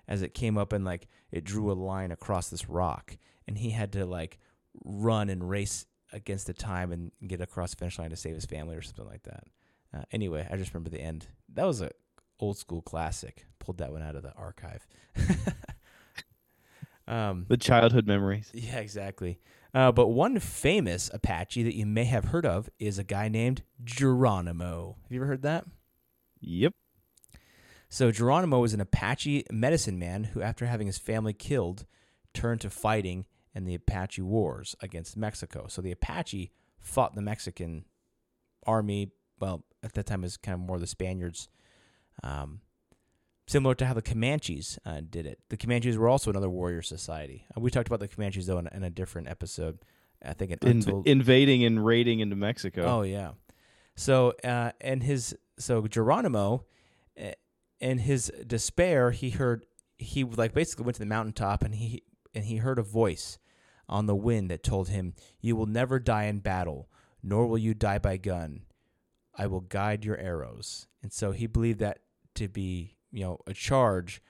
[0.07, 3.17] as it came up and like it drew a line across this rock
[3.47, 4.37] and he had to like
[4.85, 5.85] run and race
[6.17, 9.05] against the time and get across the finish line to save his family or something
[9.07, 9.43] like that.
[9.95, 11.27] Uh, anyway, I just remember the end.
[11.53, 11.91] That was a
[12.39, 13.45] old school classic.
[13.59, 14.85] Pulled that one out of the archive.
[17.07, 18.51] um, The childhood memories.
[18.53, 19.39] yeah, exactly.
[19.73, 23.63] Uh, but one famous Apache that you may have heard of is a guy named
[23.83, 24.97] Geronimo.
[25.03, 25.65] Have you ever heard that?
[26.41, 26.73] Yep.
[27.89, 31.85] So Geronimo was an Apache medicine man who, after having his family killed,
[32.33, 33.25] turned to fighting
[33.57, 35.65] in the Apache Wars against Mexico.
[35.67, 37.85] So the Apache fought the Mexican
[38.65, 39.09] army.
[39.39, 41.49] Well, at that time, it was kind of more the Spaniards.
[42.23, 42.61] Um,
[43.47, 45.39] similar to how the Comanches uh, did it.
[45.49, 47.45] The Comanches were also another warrior society.
[47.55, 49.79] Uh, we talked about the Comanches though in, in a different episode.
[50.23, 52.85] I think in In, invading and raiding into Mexico.
[52.85, 53.31] Oh yeah.
[53.95, 56.65] So uh, and his so Geronimo,
[57.19, 57.31] uh,
[57.79, 59.65] in his despair, he heard
[59.97, 63.37] he like basically went to the mountaintop and he and he heard a voice
[63.89, 66.89] on the wind that told him, "You will never die in battle,
[67.23, 68.65] nor will you die by gun.
[69.35, 71.99] I will guide your arrows." And so he believed that
[72.35, 74.21] to be you know a charge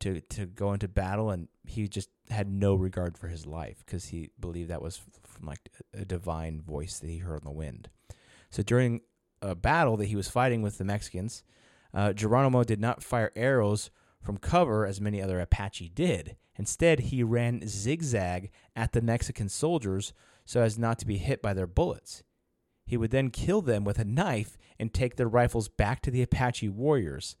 [0.00, 4.06] to to go into battle, and he just had no regard for his life because
[4.06, 7.88] he believed that was from like a divine voice that he heard on the wind.
[8.50, 9.00] So during
[9.42, 11.42] a battle that he was fighting with the Mexicans,
[11.94, 13.90] uh, Geronimo did not fire arrows
[14.22, 16.36] from cover as many other Apache did.
[16.58, 20.12] Instead, he ran zigzag at the Mexican soldiers
[20.44, 22.22] so as not to be hit by their bullets.
[22.86, 26.22] He would then kill them with a knife and take their rifles back to the
[26.22, 27.36] Apache warriors,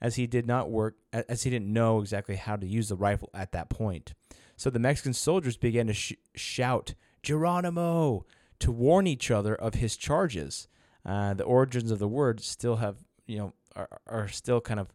[0.00, 3.30] as he did not work as he didn't know exactly how to use the rifle
[3.34, 4.14] at that point.
[4.56, 8.26] So the Mexican soldiers began to sh- shout Geronimo
[8.60, 10.68] to warn each other of his charges.
[11.04, 14.88] Uh, the origins of the word still have you know are, are still kind of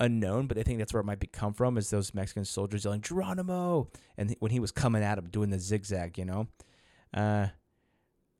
[0.00, 2.84] unknown, but I think that's where it might be come from is those Mexican soldiers
[2.84, 6.48] yelling Geronimo, and when he was coming at him doing the zigzag, you know,
[7.14, 7.48] uh,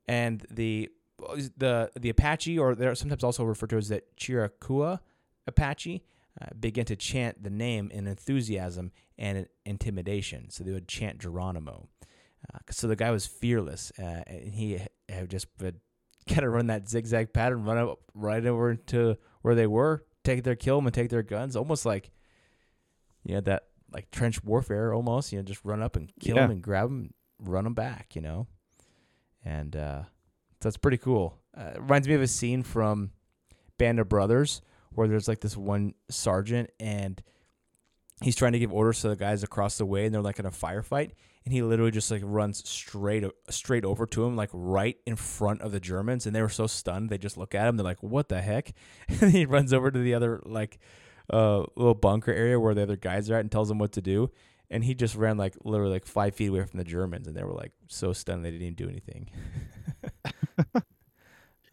[0.07, 0.89] and the
[1.57, 4.99] the the Apache, or they're sometimes also referred to as the Chiricahua
[5.47, 6.03] Apache,
[6.41, 10.49] uh, began to chant the name in enthusiasm and in intimidation.
[10.49, 11.87] So they would chant Geronimo.
[12.53, 16.89] Uh, so the guy was fearless, uh, and he had just kind of run that
[16.89, 20.93] zigzag pattern, run up right over to where they were, take their kill them, and
[20.93, 22.11] take their guns, almost like
[23.23, 23.63] you know that
[23.93, 25.31] like trench warfare, almost.
[25.31, 26.43] You know, just run up and kill Yeah.
[26.43, 28.15] them and grab them, run them back.
[28.15, 28.47] You know,
[29.43, 30.03] and uh,
[30.61, 31.37] so it's pretty cool.
[31.57, 33.11] Uh, it reminds me of a scene from
[33.77, 34.61] Band of Brothers
[34.93, 37.21] where there's like this one sergeant and
[38.21, 40.45] he's trying to give orders to the guys across the way and they're like in
[40.45, 41.11] a firefight
[41.43, 45.61] and he literally just like runs straight straight over to him like right in front
[45.61, 48.01] of the Germans and they were so stunned they just look at him they're like
[48.03, 48.73] what the heck?
[49.21, 50.79] And he runs over to the other like
[51.31, 54.01] uh little bunker area where the other guys are at and tells them what to
[54.01, 54.29] do
[54.69, 57.43] and he just ran like literally like five feet away from the Germans and they
[57.43, 59.29] were like so stunned they didn't even do anything.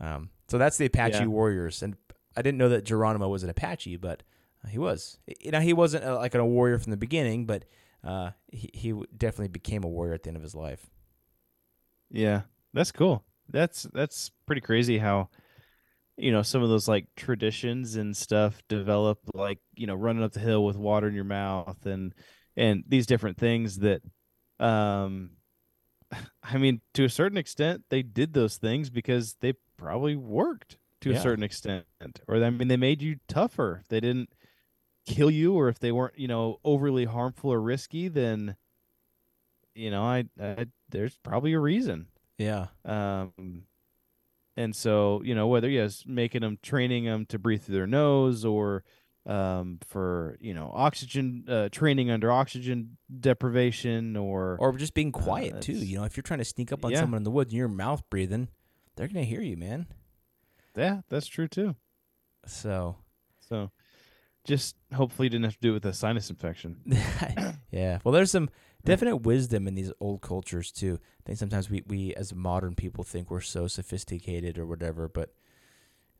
[0.01, 1.27] Um so that's the Apache Yeah.
[1.27, 1.97] warriors and
[2.37, 4.23] I didn't know that Geronimo was an Apache but
[4.64, 5.19] uh, he was.
[5.41, 7.64] You know he wasn't uh, like a warrior from the beginning but
[8.09, 10.86] uh, he he definitely became a warrior at the end of his life.
[12.11, 12.42] Yeah,
[12.72, 13.24] that's cool.
[13.50, 15.28] That's that's pretty crazy how
[16.16, 20.32] you know some of those like traditions and stuff develop like you know running up
[20.32, 22.14] the hill with water in your mouth and
[22.56, 24.02] and these different things that
[24.61, 25.30] um
[26.42, 31.11] I mean to a certain extent they did those things because they probably worked to
[31.11, 31.18] Yeah.
[31.18, 31.84] a certain extent
[32.26, 33.82] or I mean they made you tougher.
[33.88, 34.30] They didn't
[35.09, 38.56] kill you or if they weren't, you know, overly harmful or risky then
[39.74, 42.09] you know, I, I there's probably a reason.
[42.36, 43.64] Yeah, Um,
[44.56, 48.44] and so you know whether yes, making them training them to breathe through their nose
[48.44, 48.82] or
[49.26, 55.61] um, for you know oxygen uh, training under oxygen deprivation or, or just being quiet
[55.61, 55.72] too.
[55.74, 57.00] You know, if you're trying to sneak up on Yeah.
[57.00, 58.48] someone in the woods and you're mouth breathing,
[58.96, 59.86] they're gonna hear you, man.
[60.76, 61.76] yeah, that's true too.
[62.46, 62.96] So
[63.40, 63.70] So
[64.49, 66.80] just hopefully didn't have to do it with a sinus infection.
[67.70, 68.49] yeah, well, there's some
[68.84, 70.99] definite wisdom in these old cultures too.
[71.20, 75.28] I think sometimes we we as modern people think we're so sophisticated or whatever, but.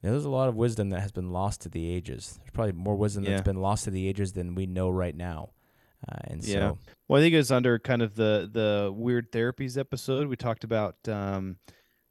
[0.03, 2.39] you know, there's a lot of wisdom that has been lost to the ages.
[2.39, 3.31] There's probably more wisdom Yeah.
[3.31, 5.51] that's been lost to the ages than we know right now.
[6.09, 6.55] Uh, and Yeah.
[6.55, 10.29] so, Well, I think it was under kind of the the weird therapies episode.
[10.29, 11.57] We talked about um,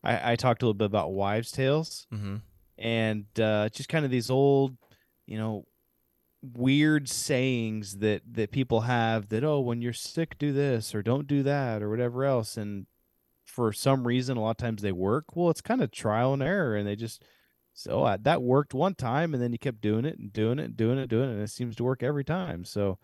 [0.04, 2.08] I, I talked a little bit about wives' tales.
[2.10, 2.38] hmm
[2.80, 4.78] and uh, just kind of these old,
[5.26, 5.66] you know,
[6.42, 11.28] weird sayings that that people have that oh when you're sick do this or don't
[11.28, 12.86] do that or whatever else and
[13.46, 15.36] for some reason a lot of times they work.
[15.36, 17.24] Well it's kind of trial and error and they just
[17.74, 20.66] so uh, that worked one time and then you kept doing it and doing it
[20.66, 22.66] and doing it doing it and it seems to work every time.
[22.66, 23.00] So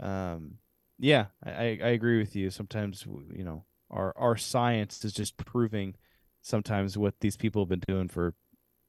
[0.00, 0.58] um
[0.98, 2.50] yeah i i I agree with you.
[2.50, 5.94] Sometimes you know our our science is just proving
[6.42, 8.34] sometimes what these people have been doing for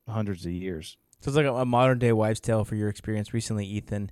[0.07, 3.33] hundreds of years So it's like a, a modern day wives' tale for your experience
[3.33, 4.11] recently, Ethan.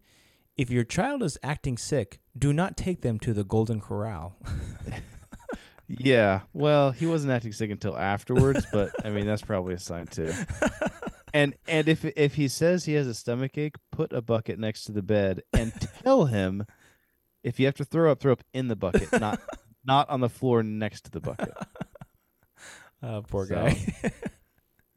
[0.58, 4.38] If your child is acting sick, do not take them to the Golden Corral.
[5.90, 6.42] Yeah.
[6.54, 10.32] Well, he wasn't acting sick until afterwards, but I mean that's probably a sign too.
[11.36, 14.84] And and if if he says he has a stomach ache, put a bucket next
[14.86, 15.74] to the bed and
[16.04, 16.64] tell him
[17.44, 19.40] if you have to throw up, throw up in the bucket, not
[19.86, 21.52] not on the floor next to the bucket.
[23.02, 23.78] Oh, poor So- guy.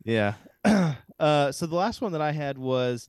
[0.05, 0.35] Yeah.
[1.19, 3.09] uh, so the last one that I had was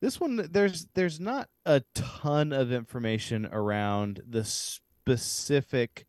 [0.00, 0.48] this one.
[0.50, 6.06] There's there's not a ton of information around the specific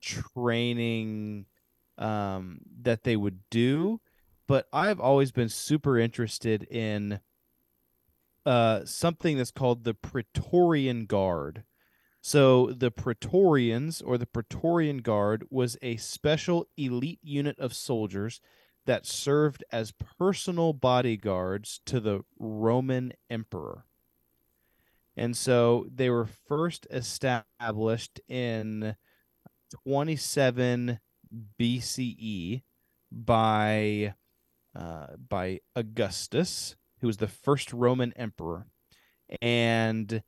[0.00, 1.46] training
[1.98, 4.00] um, that they would do,
[4.46, 7.20] but I've always been super interested in
[8.46, 11.64] uh, something that's called the Praetorian Guard.
[12.20, 18.40] So the Praetorians or the Praetorian Guard was a special elite unit of soldiers
[18.86, 23.84] that served as personal bodyguards to the Roman emperor.
[25.16, 28.96] And so they were first established in
[29.86, 30.98] 27
[31.58, 32.62] BCE
[33.10, 34.14] by
[34.76, 38.66] uh, by Augustus, who was the first Roman emperor,
[39.40, 40.22] and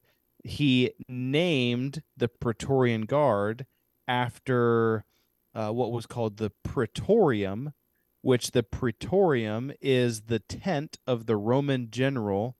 [0.44, 3.66] he named the Praetorian Guard
[4.06, 5.04] after
[5.52, 7.72] uh, what was called the Praetorium,
[8.26, 12.56] which the Praetorium is the tent of the Roman general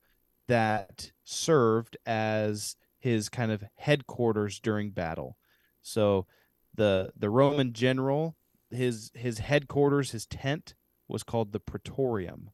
[0.46, 5.36] that served as his kind of headquarters during battle.
[5.82, 6.28] So
[6.76, 8.36] the the Roman general,
[8.70, 10.76] his his headquarters, his tent
[11.08, 12.50] was called the Praetorium.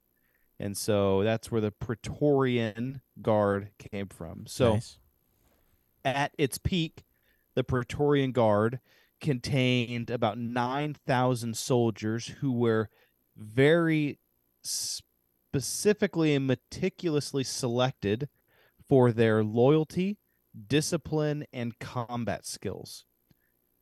[0.58, 4.46] And so that's where the Praetorian Guard came from.
[4.46, 4.98] So Nice.
[6.02, 7.04] at its peak,
[7.54, 8.80] the Praetorian Guard
[9.20, 12.88] contained about 9,000 soldiers who were
[13.36, 14.18] very
[14.62, 18.28] specifically and meticulously selected
[18.88, 20.18] for their loyalty,
[20.66, 23.04] discipline, and combat skills.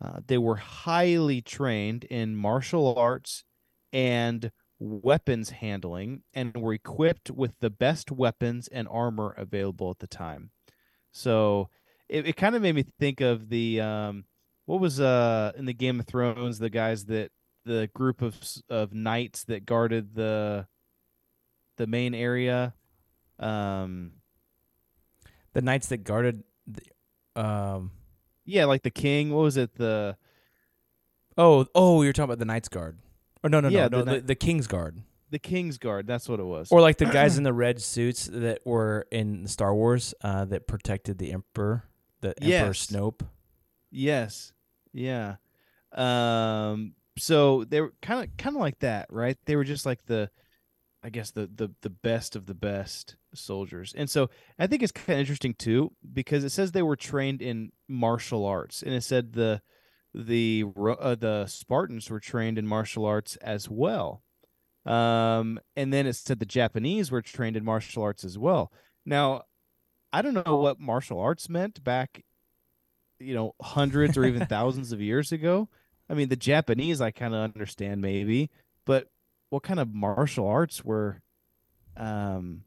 [0.02, 3.44] Uh, they were highly trained in martial arts
[3.92, 10.06] and weapons handling and were equipped with the best weapons and armor available at the
[10.06, 10.50] time.
[11.12, 11.68] So
[12.08, 14.24] it, it kind of made me think of the um
[14.64, 17.30] what was uh in the Game of Thrones the guys that
[17.64, 18.38] the group of
[18.68, 20.66] of knights that guarded the
[21.76, 22.74] the main area
[23.38, 24.12] um
[25.52, 27.92] The knights that guarded the um
[28.44, 29.30] yeah, like the king.
[29.32, 29.74] What was it?
[29.76, 30.16] The
[31.38, 32.98] Oh, oh, you're talking about the Knights Guard.
[33.44, 35.00] Or no, no, Yeah, no, no, the the, King's Guard.
[35.30, 36.06] the king's guard.
[36.06, 36.70] That's what it was.
[36.72, 40.66] Or like the guys in the red suits that were in Star Wars uh, that
[40.66, 41.84] protected the Emperor,
[42.20, 43.20] the Emperor Snoke.
[43.90, 44.52] Yes.
[44.92, 45.36] Yeah.
[45.92, 49.36] Um so they were kind of kind of like that, right?
[49.44, 50.30] They were just like the
[51.02, 53.94] I guess the the the best of the best soldiers.
[53.96, 57.42] And so I think it's kind of interesting too because it says they were trained
[57.42, 59.62] in martial arts and it said the
[60.14, 64.22] the uh, the Spartans were trained in martial arts as well.
[64.84, 68.72] Um and then it said the Japanese were trained in martial arts as well.
[69.06, 69.42] Now
[70.12, 72.24] I don't know what martial arts meant back
[73.18, 75.68] you know hundreds or even thousands of years ago
[76.10, 78.50] i mean the japanese i kind of understand maybe
[78.84, 79.08] but
[79.48, 81.22] what kind of martial arts were
[81.96, 82.62] um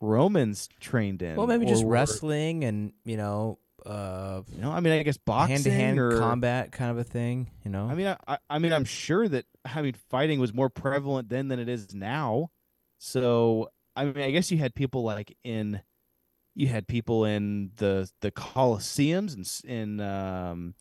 [0.00, 4.80] romans trained in Well, maybe just were- wrestling and you know, uh, you know i
[4.80, 7.50] mean i guess boxing hand to hand combat kind of a thing.
[7.64, 10.68] You know, i mean I, I mean i'm sure that i mean fighting was more
[10.68, 12.50] prevalent then than it is now
[12.98, 15.80] so i mean i guess you had people like in
[16.54, 20.74] you had people in the the Colosseums and in um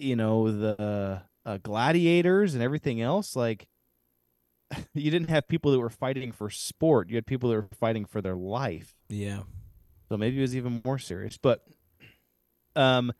[0.00, 3.66] you know the uh, gladiators and everything else like
[4.94, 7.08] you didn't have people that were fighting for sport.
[7.08, 8.94] You had people that were fighting for their life.
[9.08, 9.42] Yeah.
[10.08, 11.38] so maybe it was even more serious.
[11.38, 11.64] But
[12.76, 13.12] um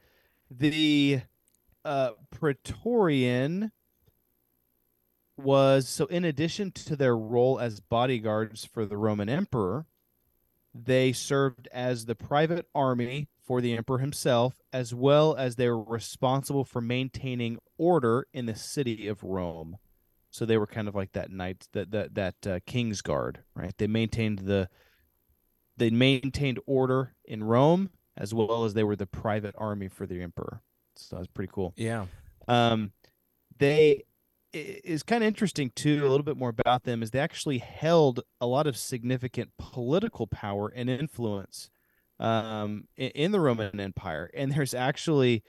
[0.51, 1.22] the
[1.85, 3.72] uh praetorian
[5.37, 9.87] was so in addition to their role as bodyguards for the roman emperor
[10.74, 15.82] they served as the private army for the emperor himself as well as they were
[15.82, 19.76] responsible for maintaining order in the city of rome
[20.30, 23.74] so they were kind of like that knight that that that uh, king's guard right
[23.78, 24.68] they maintained the
[25.76, 30.20] they maintained order in rome as well as they were the private army for the
[30.20, 30.61] emperor
[30.97, 32.07] so that's pretty cool Yeah.
[32.49, 32.93] um,
[33.59, 34.05] they
[34.53, 36.01] is kind of interesting too.
[36.05, 40.26] A little bit more about them is they actually held a lot of significant political
[40.26, 41.70] power and influence
[42.21, 45.43] um, in, in the Roman Empire, and there's actually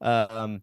[0.00, 0.62] um,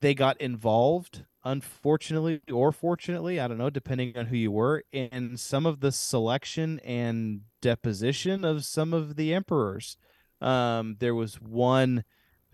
[0.00, 5.36] they got involved, unfortunately or fortunately, I don't know, depending on who you were, in
[5.36, 9.96] some of the selection and deposition of some of the emperors.
[10.40, 12.04] Um, there was one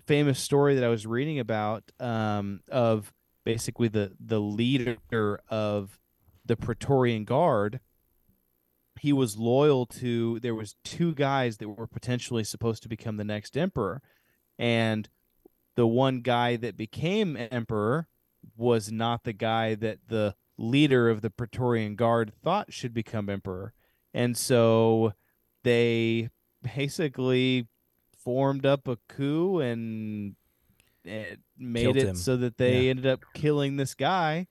[0.07, 3.13] famous story that I was reading about um, of
[3.45, 4.97] basically the the leader
[5.49, 5.99] of
[6.45, 7.81] the Praetorian Guard.
[9.01, 10.41] He was loyal to.
[10.41, 14.03] There was two guys that were potentially supposed to become the next emperor,
[14.59, 15.09] and
[15.77, 18.09] the one guy that became emperor
[18.57, 23.73] was not the guy that the leader of the Praetorian Guard thought should become emperor,
[24.13, 25.13] and so
[25.63, 26.31] they
[26.63, 27.67] basically
[28.17, 30.35] formed up a coup and
[31.05, 32.17] it made Killed it him.
[32.17, 32.91] so that they Yeah.
[32.91, 34.49] ended up killing this guy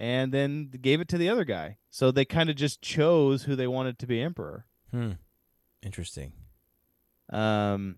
[0.00, 1.76] and then gave it to the other guy.
[1.90, 4.64] So they kind of just chose who they wanted to be emperor.
[4.90, 5.12] Hmm.
[5.82, 6.32] Interesting.
[7.30, 7.96] Um,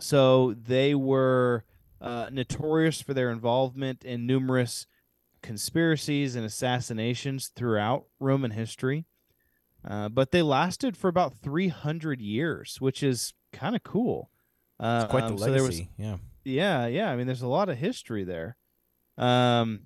[0.00, 1.64] so they were
[2.00, 4.88] uh, notorious for their involvement in numerous
[5.42, 9.06] conspiracies and assassinations throughout Roman history.
[9.88, 14.30] Uh, but they lasted for about 300 years, which is kind of cool.
[14.80, 15.88] Uh, It's quite the um, so there was legacy.
[15.96, 16.16] yeah.
[16.44, 17.10] yeah, yeah.
[17.10, 18.56] I mean, there's a lot of history there.
[19.16, 19.82] Um,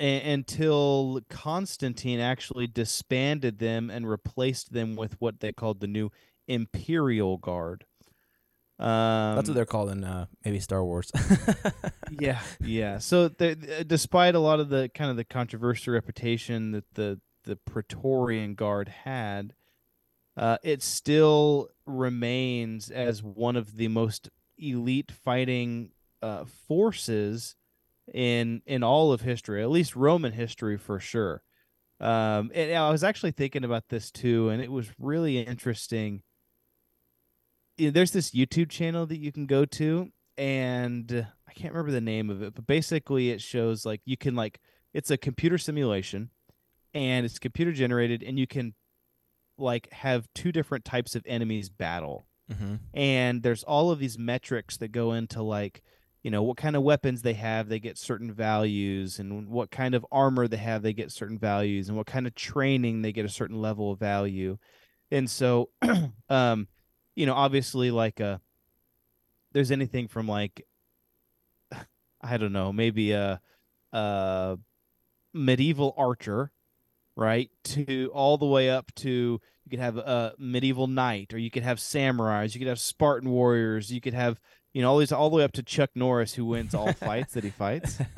[0.00, 6.10] a- until Constantine actually disbanded them and replaced them with what they called the new
[6.48, 7.84] Imperial Guard.
[8.78, 11.12] Um, That's what they're called in uh, maybe Star Wars.
[12.18, 12.98] yeah, yeah.
[12.98, 18.54] So despite a lot of the kind of the controversial reputation that the the Praetorian
[18.54, 19.54] Guard had,
[20.36, 25.90] uh, it still remains as one of the most elite fighting
[26.22, 27.56] uh, forces
[28.12, 31.42] in in all of history, at least Roman history for sure.
[32.00, 36.22] Um, and I was actually thinking about this too, and it was really interesting.
[37.76, 41.92] You know, There's this YouTube channel that you can go to, and I can't remember
[41.92, 44.60] the name of it, but basically it shows like you can like
[44.94, 46.30] it's a computer simulation,
[46.94, 48.74] and it's computer generated, and you can
[49.58, 52.76] like have two different types of enemies battle mm-hmm.
[52.94, 55.82] and there's all of these metrics that go into like
[56.22, 59.94] you know what kind of weapons they have they get certain values and what kind
[59.94, 63.24] of armor they have they get certain values and what kind of training they get
[63.24, 64.58] a certain level of value.
[65.10, 65.70] And so
[66.28, 66.68] um
[67.16, 68.38] you know obviously like uh
[69.52, 70.64] there's anything from like
[72.20, 73.40] i don't know maybe a
[73.92, 74.58] a
[75.34, 76.52] medieval archer
[77.20, 77.50] right?
[77.64, 79.08] To all the way up to
[79.64, 83.30] you could have a medieval knight, or you could have samurais, you could have Spartan
[83.30, 84.40] warriors, you could have
[84.72, 87.34] you know all these all the way up to Chuck Norris who wins all fights
[87.34, 87.98] that he fights.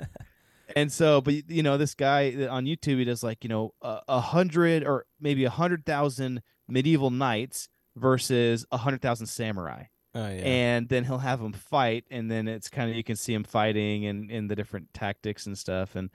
[0.74, 3.74] And so, but you know, this guy uh, on YouTube, he does like you know
[3.82, 9.84] a, a hundred or maybe a hundred thousand medieval knights versus a hundred thousand samurai
[10.14, 10.40] Oh yeah.
[10.42, 13.44] and then he'll have them fight and then it's kind of you can see him
[13.44, 16.08] fighting and in the different tactics and stuff and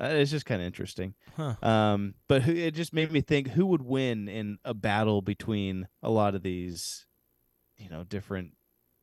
[0.00, 1.54] uh, it's just kind of interesting Huh.
[1.62, 5.88] um but who, it just made me think who would win in a battle between
[6.02, 7.06] a lot of these
[7.76, 8.56] you know different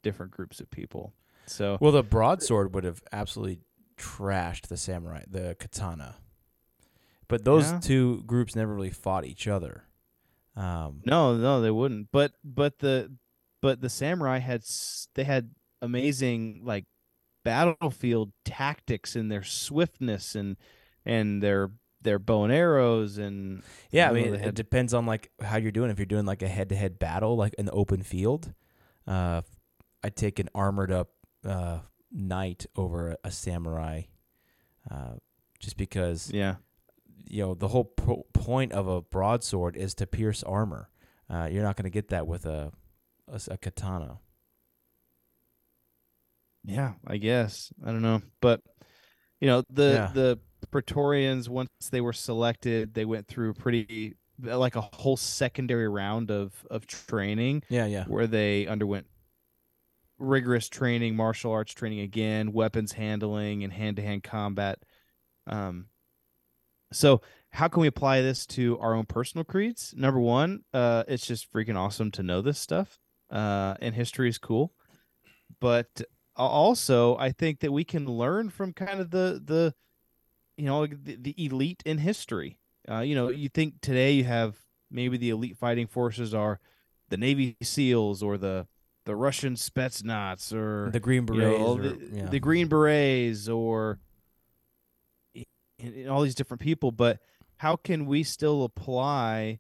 [0.04, 1.14] different groups of people
[1.48, 3.60] so Well, the broadsword would have absolutely
[3.98, 6.16] trashed the samurai, the katana.
[7.28, 7.80] But those Yeah.
[7.80, 9.86] two groups never really fought each other.
[10.56, 13.16] Um, no no they wouldn't but but the
[13.62, 14.64] but the samurai had
[15.16, 16.86] they had amazing like
[17.44, 20.58] battlefield tactics and their swiftness and
[21.06, 21.72] and their
[22.04, 25.72] their bow and arrows and yeah, I mean, it had- depends on like how you're
[25.72, 25.92] doing.
[25.92, 28.54] If you're doing like a head-to-head battle, like in the open field,
[29.08, 29.42] uh,
[30.04, 31.10] I'd take an armored up
[31.46, 31.80] uh,
[32.12, 34.04] knight over a, a samurai,
[34.90, 35.14] uh,
[35.60, 36.56] just because yeah
[37.30, 40.90] you know the whole po- point of a broadsword is to pierce armor.
[41.30, 42.72] Uh, you're not going to get that with a
[43.48, 44.18] a katana.
[46.64, 47.72] Yeah, I guess.
[47.86, 48.22] I don't know.
[48.42, 48.62] But
[49.40, 50.12] you know, the Yeah.
[50.14, 50.40] the
[50.72, 56.66] Praetorians once they were selected, they went through pretty like a whole secondary round of
[56.72, 58.06] of training Yeah, yeah.
[58.06, 59.08] where they underwent
[60.18, 64.80] rigorous training, martial arts training again, weapons handling and hand-to-hand combat.
[65.48, 65.88] Um
[66.94, 69.94] so how can we apply this to our own personal creeds?
[69.96, 73.00] Number one, uh, it's just freaking awesome to know this stuff.
[73.30, 74.74] Uh, and history is cool.
[75.60, 76.02] But
[76.36, 79.74] also, I think that we can learn from kind of the the
[80.58, 82.58] you know the, the elite in history.
[82.90, 84.56] Uh, you know, you think today you have
[84.90, 86.60] maybe the elite fighting forces are
[87.10, 88.68] the Navy SEALs or the
[89.06, 91.62] the Russian Spetsnaz or The Green you know, Berets.
[91.62, 92.26] or- the, yeah.
[92.28, 94.00] the Green Berets or
[96.10, 97.20] all these different people, but
[97.58, 99.60] how can we still apply,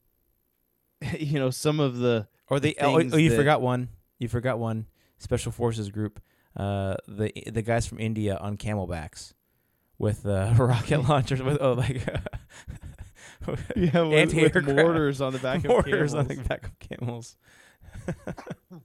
[1.19, 3.89] you know, some of the Or the oh, oh, you that- forgot one.
[4.19, 4.85] You forgot one.
[5.17, 6.19] Special forces group.
[6.55, 9.33] Uh, the the guys from India on camelbacks
[10.01, 12.03] with uh, rocket launchers with oh like
[13.75, 16.47] yeah with, with mortars on the back mortars of on the camels.
[16.47, 17.37] back of camels.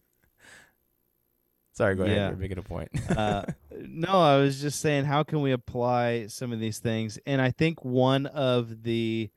[1.73, 2.17] Sorry, go ahead.
[2.17, 2.29] Yeah.
[2.29, 2.89] You're making a point.
[3.11, 7.19] uh, no, I was just saying, how can we apply some of these things?
[7.27, 9.31] And I think one of the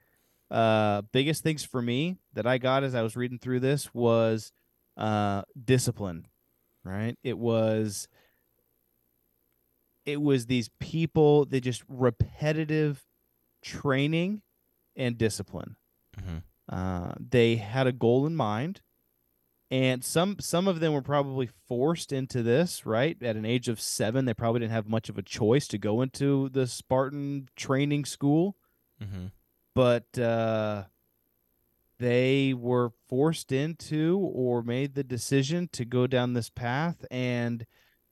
[0.49, 4.53] uh, biggest things for me that I got as I was reading through this was
[4.95, 6.27] uh, discipline.
[6.85, 7.17] Right?
[7.23, 8.07] It was
[10.11, 13.05] it was these people that just repetitive
[13.61, 14.41] training
[14.95, 15.75] and discipline.
[16.17, 16.43] Mhm.
[16.67, 18.81] Uh, they had a goal in mind,
[19.71, 22.85] and some some of them were probably forced into this.
[22.85, 25.77] Right at an age of seven, they probably didn't have much of a choice to
[25.77, 28.55] go into the Spartan training school,
[29.01, 29.27] mm-hmm.
[29.73, 30.85] but uh,
[31.97, 37.65] they were forced into or made the decision to go down this path, and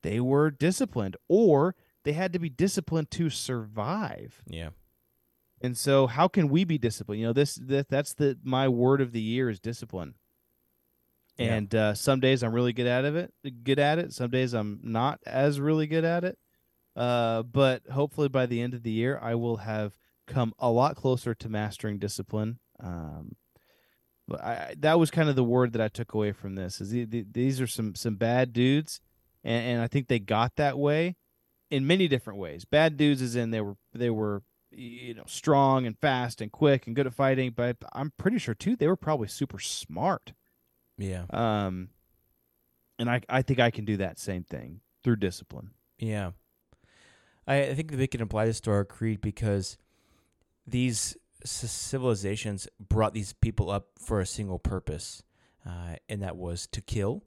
[0.03, 1.75] they were disciplined, or
[2.07, 4.41] they had to be disciplined to survive.
[4.47, 4.69] Yeah.
[5.59, 7.19] And so, how can we be disciplined?
[7.19, 10.13] You know, this that that's the my word of the year is discipline.
[11.37, 11.55] Yeah.
[11.55, 13.33] And uh, some days I'm really good at it,
[13.65, 14.13] good at it.
[14.13, 16.37] Some days I'm not as really good at it.
[16.95, 19.93] Uh, but hopefully by the end of the year, I will have
[20.27, 22.59] come a lot closer to mastering discipline.
[22.79, 23.35] Um,
[24.29, 26.79] but I, I- that was kind of the word that I took away from this.
[26.79, 29.01] Is the, the, these are some some bad dudes,
[29.43, 31.17] and, and I think they got that way
[31.69, 32.65] in many different ways.
[32.65, 36.87] Bad dudes is in they were they were you know strong and fast and quick
[36.87, 40.33] and good at fighting, but I'm pretty sure too they were probably super smart.
[40.97, 41.25] Yeah.
[41.29, 41.89] Um,
[42.99, 45.71] and I I think I can do that same thing through discipline.
[45.99, 46.31] Yeah.
[47.47, 49.77] I, I think that we can apply this to our creed because
[50.65, 55.23] these civilizations brought these people up for a single purpose,
[55.65, 57.23] uh, and that was to kill.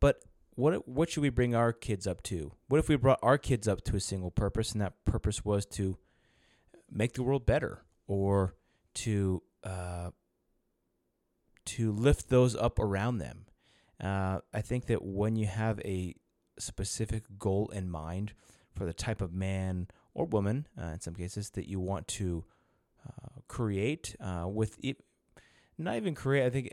[0.00, 0.22] But
[0.58, 2.50] what what should we bring our kids up to?
[2.66, 5.64] What if we brought our kids up to a single purpose, and that purpose was
[5.66, 5.96] to
[6.90, 8.56] make the world better, or
[8.94, 10.10] to uh,
[11.66, 13.46] to lift those up around them?
[14.02, 16.16] Uh, I think that when you have a
[16.58, 18.32] specific goal in mind
[18.74, 22.44] for the type of man or woman, uh, in some cases, that you want to
[23.06, 24.96] uh, create uh, with it,
[25.78, 26.46] not even create.
[26.46, 26.72] I think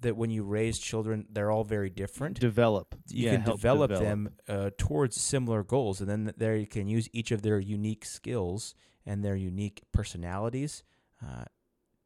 [0.00, 2.38] that when you raise children, they're all very different.
[2.38, 2.94] Develop.
[3.08, 4.08] You Yeah, can develop, develop.
[4.08, 8.04] them uh, towards similar goals, and then there you can use each of their unique
[8.04, 8.74] skills
[9.04, 10.84] and their unique personalities
[11.24, 11.44] uh,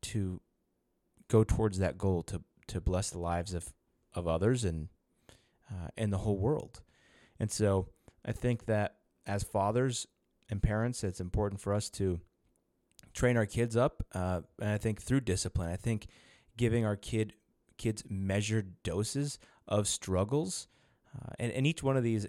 [0.02, 0.40] to
[1.28, 3.72] go towards that goal to to bless the lives of
[4.14, 4.88] of others and
[5.70, 6.82] uh, and the whole world.
[7.38, 7.88] And so
[8.24, 10.06] I think that as fathers
[10.48, 12.20] and parents, it's important for us to
[13.12, 15.70] train our kids up, uh, and I think through discipline.
[15.70, 16.06] I think
[16.56, 17.32] giving our kid
[17.82, 20.68] kids measured doses of struggles,
[21.14, 22.26] uh, and and each one of these,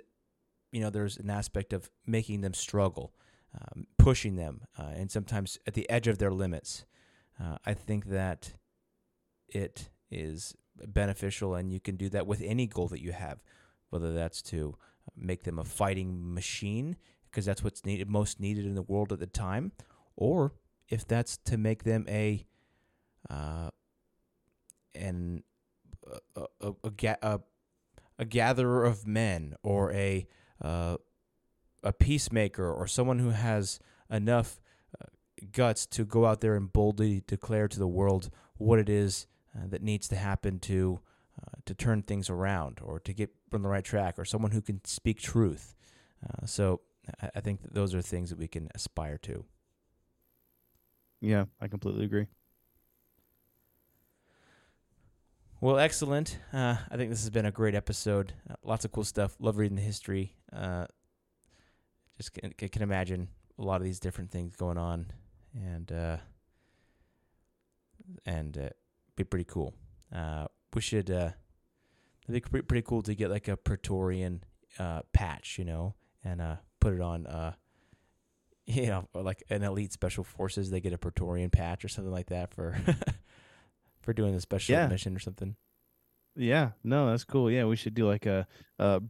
[0.71, 3.13] you know, there's an aspect of making them struggle,
[3.59, 6.85] um, pushing them, uh, and sometimes at the edge of their limits.
[7.41, 8.53] Uh, I think that
[9.47, 10.55] it is
[10.87, 13.43] beneficial, and you can do that with any goal that you have,
[13.89, 14.77] whether that's to
[15.15, 16.95] make them a fighting machine
[17.33, 19.71] because that's what's needed most needed in the world at the time,
[20.15, 20.53] or
[20.87, 22.45] if that's to make them a
[23.29, 23.69] uh,
[24.95, 25.43] an
[26.35, 27.39] a, a, a, a,
[28.19, 30.27] a gatherer of men or a
[30.61, 30.97] uh,
[31.83, 33.79] a peacemaker or someone who has
[34.09, 34.61] enough
[35.01, 35.05] uh,
[35.51, 39.67] guts to go out there and boldly declare to the world what it is uh,
[39.67, 40.99] that needs to happen to
[41.41, 44.61] uh, to turn things around or to get on the right track or someone who
[44.61, 45.75] can speak truth.
[46.23, 46.81] Uh, so
[47.21, 49.43] I, I think those are things that we can aspire to.
[51.19, 52.27] Yeah, I completely agree.
[55.63, 56.39] Well, excellent.
[56.51, 58.33] Uh, I think this has been a great episode.
[58.49, 59.33] Uh, lots of cool stuff.
[59.39, 60.35] Love reading the history.
[60.51, 60.87] Uh,
[62.17, 65.05] just can, can imagine a lot of these different things going on,
[65.55, 66.17] and uh,
[68.25, 68.69] and uh,
[69.15, 69.73] be pretty cool.
[70.13, 71.09] Uh, we should.
[71.09, 71.29] Uh,
[72.27, 74.43] I think pretty, pretty cool to get like a Praetorian
[74.79, 75.95] uh, patch, you know,
[76.25, 77.25] and uh, put it on.
[77.25, 77.53] Uh,
[78.65, 82.27] you know, like an elite special forces, they get a Praetorian patch or something like
[82.27, 82.77] that for
[84.03, 84.87] for doing a special Yeah.
[84.87, 85.55] mission or something.
[86.35, 87.49] Yeah, no, that's cool.
[87.49, 88.47] Yeah, we should do like a,
[88.79, 89.01] a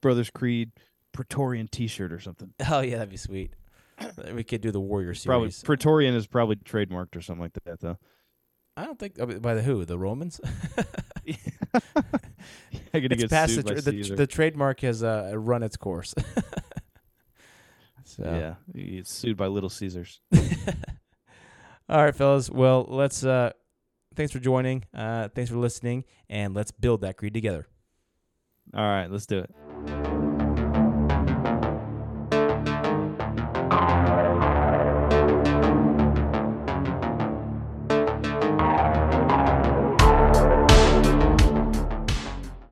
[0.00, 0.72] Brothers Creed
[1.12, 2.52] Praetorian T-shirt or something.
[2.70, 3.54] Oh yeah, that'd be sweet.
[4.32, 5.62] we could do the Warrior Probably series.
[5.64, 7.98] Praetorian is probably trademarked or something like that, though.
[8.76, 10.40] I don't think by the who the Romans.
[12.94, 16.14] I gotta it's get past the, tra- the, the trademark has uh, run its course.
[18.04, 18.54] so Yeah,
[18.96, 20.20] get sued by Little Caesars.
[21.88, 22.50] all right, fellas.
[22.50, 23.24] Well, let's.
[23.24, 23.52] Uh,
[24.14, 24.84] thanks for joining.
[24.94, 27.66] Uh, thanks for listening, and let's build that creed together.
[28.74, 30.11] All right, let's do it.